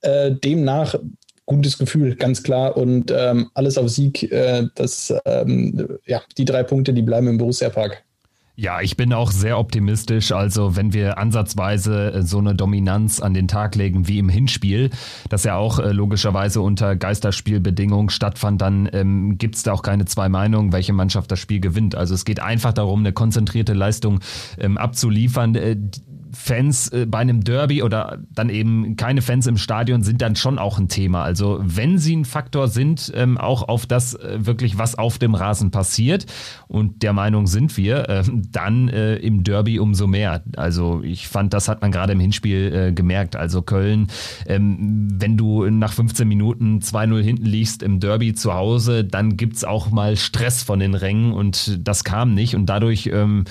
[0.00, 0.96] Äh, demnach
[1.46, 2.76] gutes Gefühl, ganz klar.
[2.76, 4.30] Und ähm, alles auf Sieg.
[4.32, 8.04] Äh, das, ähm, ja, die drei Punkte, die bleiben im Borussia Park.
[8.54, 10.30] Ja, ich bin auch sehr optimistisch.
[10.30, 14.90] Also wenn wir ansatzweise äh, so eine Dominanz an den Tag legen wie im Hinspiel,
[15.30, 20.04] das ja auch äh, logischerweise unter Geisterspielbedingungen stattfand, dann ähm, gibt es da auch keine
[20.04, 21.94] zwei Meinungen, welche Mannschaft das Spiel gewinnt.
[21.94, 24.20] Also es geht einfach darum, eine konzentrierte Leistung
[24.58, 25.54] ähm, abzuliefern.
[25.54, 25.76] Äh,
[26.34, 30.58] Fans äh, bei einem Derby oder dann eben keine Fans im Stadion sind dann schon
[30.58, 31.22] auch ein Thema.
[31.22, 35.34] Also wenn sie ein Faktor sind, ähm, auch auf das äh, wirklich, was auf dem
[35.34, 36.26] Rasen passiert,
[36.68, 40.42] und der Meinung sind wir, äh, dann im Derby umso mehr.
[40.56, 43.36] Also ich fand, das hat man gerade im Hinspiel gemerkt.
[43.36, 44.08] Also Köln,
[44.46, 49.64] ähm, wenn du nach 15 Minuten 2-0 hinten liegst im Derby zu Hause, dann gibt's
[49.64, 53.44] auch mal Stress von den Rängen und das kam nicht und dadurch ähm,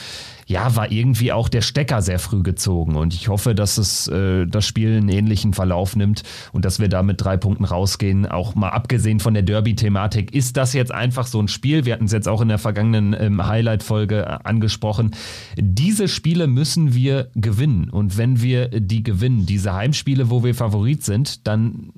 [0.52, 2.96] ja, war irgendwie auch der Stecker sehr früh gezogen.
[2.98, 6.90] Und ich hoffe, dass es äh, das Spiel einen ähnlichen Verlauf nimmt und dass wir
[6.90, 8.26] da mit drei Punkten rausgehen.
[8.26, 11.86] Auch mal abgesehen von der Derby-Thematik, ist das jetzt einfach so ein Spiel?
[11.86, 15.12] Wir hatten es jetzt auch in der vergangenen ähm, Highlight-Folge äh, angesprochen.
[15.56, 17.90] Diese Spiele müssen wir gewinnen.
[17.90, 21.94] Und wenn wir die gewinnen, diese Heimspiele, wo wir Favorit sind, dann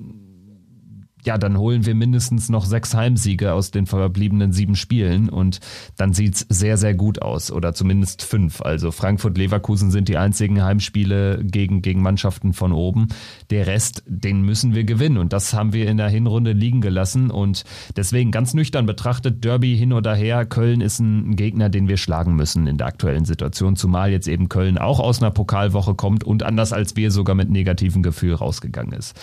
[1.24, 5.60] ja, dann holen wir mindestens noch sechs Heimsiege aus den verbliebenen sieben Spielen und
[5.96, 7.50] dann sieht's sehr, sehr gut aus.
[7.50, 8.60] Oder zumindest fünf.
[8.60, 13.08] Also Frankfurt, Leverkusen sind die einzigen Heimspiele gegen, gegen Mannschaften von oben.
[13.50, 15.18] Der Rest, den müssen wir gewinnen.
[15.18, 17.30] Und das haben wir in der Hinrunde liegen gelassen.
[17.30, 17.64] Und
[17.96, 22.36] deswegen ganz nüchtern betrachtet, Derby hin oder her, Köln ist ein Gegner, den wir schlagen
[22.36, 23.76] müssen in der aktuellen Situation.
[23.76, 27.50] Zumal jetzt eben Köln auch aus einer Pokalwoche kommt und anders als wir sogar mit
[27.50, 29.14] negativem Gefühl rausgegangen ist.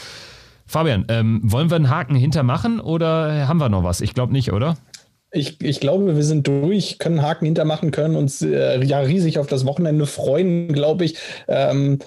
[0.72, 3.99] Fabian, ähm, wollen wir einen Haken hintermachen oder haben wir noch was?
[3.99, 4.78] Ich glaube nicht, oder?
[5.34, 9.47] Ich, ich glaube, wir sind durch, können Haken hintermachen, können uns äh, ja riesig auf
[9.47, 11.17] das Wochenende freuen, glaube ich.
[11.49, 11.99] Ähm,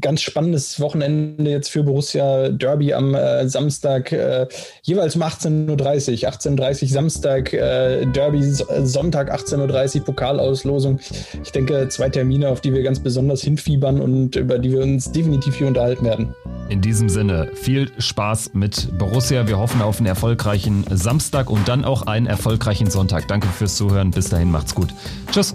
[0.00, 4.46] ganz spannendes Wochenende jetzt für Borussia Derby am äh, Samstag, äh,
[4.82, 6.30] jeweils um 18.30 Uhr.
[6.30, 10.98] 18.30 Uhr Samstag, äh, Derby Sonntag 18.30 Uhr Pokalauslosung.
[11.42, 15.12] Ich denke, zwei Termine, auf die wir ganz besonders hinfiebern und über die wir uns
[15.12, 16.34] definitiv hier unterhalten werden.
[16.68, 19.46] In diesem Sinne, viel Spaß mit Borussia.
[19.46, 23.28] Wir hoffen auf einen erfolgreichen Samstag und dann auch einen erfolgreichen Sonntag.
[23.28, 24.10] Danke fürs Zuhören.
[24.10, 24.88] Bis dahin, macht's gut.
[25.30, 25.54] Tschüss.